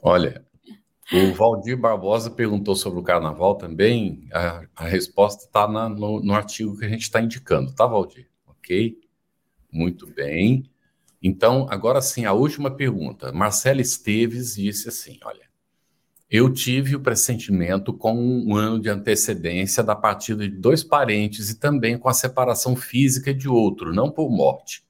[0.08, 0.46] Olha,
[1.12, 4.28] o Valdir Barbosa perguntou sobre o carnaval também.
[4.32, 8.28] A, a resposta está no, no, artigo que a gente está indicando, tá, Valdir?
[8.46, 8.96] Ok?
[9.68, 10.70] Muito bem.
[11.20, 13.32] Então, agora sim, a última pergunta.
[13.32, 15.50] Marcela Esteves disse assim: olha,
[16.30, 21.58] eu tive o pressentimento com um ano de antecedência da partida de dois parentes e
[21.58, 24.84] também com a separação física de outro, não por morte.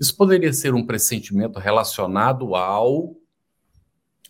[0.00, 3.14] Isso poderia ser um pressentimento relacionado ao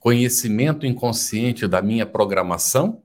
[0.05, 3.02] conhecimento inconsciente da minha programação?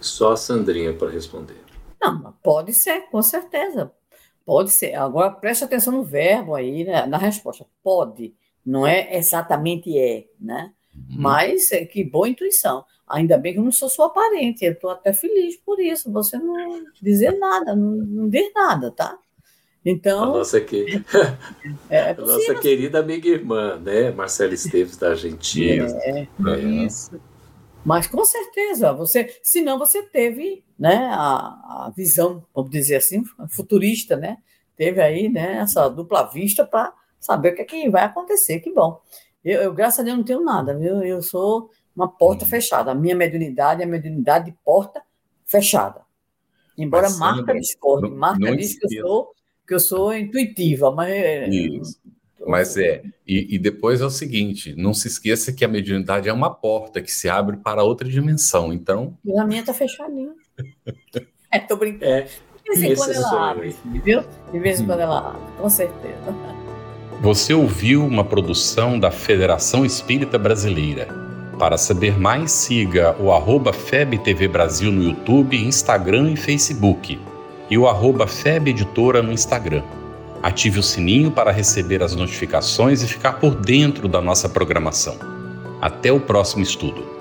[0.00, 1.56] Só a Sandrinha para responder.
[2.02, 3.92] Não, pode ser, com certeza.
[4.44, 4.96] Pode ser.
[4.96, 7.64] Agora preste atenção no verbo aí, né, na resposta.
[7.84, 8.34] Pode.
[8.66, 10.72] Não é exatamente é, né?
[10.92, 11.20] Uhum.
[11.20, 12.84] Mas é, que boa intuição.
[13.06, 14.64] Ainda bem que eu não sou sua parente.
[14.64, 16.10] Eu estou até feliz por isso.
[16.10, 19.16] Você não dizer nada, não, não diz nada, tá?
[19.90, 20.24] Então.
[20.24, 21.02] A nossa, que...
[21.88, 24.10] é, é a nossa querida amiga irmã, né?
[24.10, 25.86] Marcela Esteves, da Argentina.
[26.02, 26.58] É, é.
[26.58, 27.18] Isso.
[27.82, 33.22] Mas com certeza, você, se não você teve né, a, a, visão, vamos dizer assim,
[33.48, 34.36] futurista, né?
[34.76, 38.60] Teve aí né, essa dupla vista para saber o que, é que vai acontecer.
[38.60, 39.00] Que bom.
[39.42, 41.02] Eu, eu, graças a Deus, não tenho nada, viu?
[41.02, 42.48] Eu sou uma porta hum.
[42.48, 42.90] fechada.
[42.90, 45.00] A minha mediunidade é a mediunidade de porta
[45.46, 46.02] fechada.
[46.76, 49.37] Embora Mas, marca discorde, marca diz que eu sou
[49.68, 51.10] que eu sou intuitiva, mas.
[51.10, 52.00] É, Isso.
[52.46, 56.32] Mas é, e, e, depois é o seguinte: não se esqueça que a mediunidade é
[56.32, 58.72] uma porta que se abre para outra dimensão.
[58.72, 59.18] Então.
[59.36, 60.32] A minha tá fechadinha.
[61.52, 62.10] é, tô brincando.
[62.10, 64.24] É, de vez em quando ela abre, viu?
[64.50, 66.34] De vez em quando ela abre, com certeza.
[67.20, 71.08] Você ouviu uma produção da Federação Espírita Brasileira.
[71.58, 77.18] Para saber mais, siga o arroba FebTV Brasil no YouTube, Instagram e Facebook
[77.70, 79.82] e o arroba FEB Editora no Instagram.
[80.42, 85.16] Ative o sininho para receber as notificações e ficar por dentro da nossa programação.
[85.80, 87.17] Até o próximo estudo.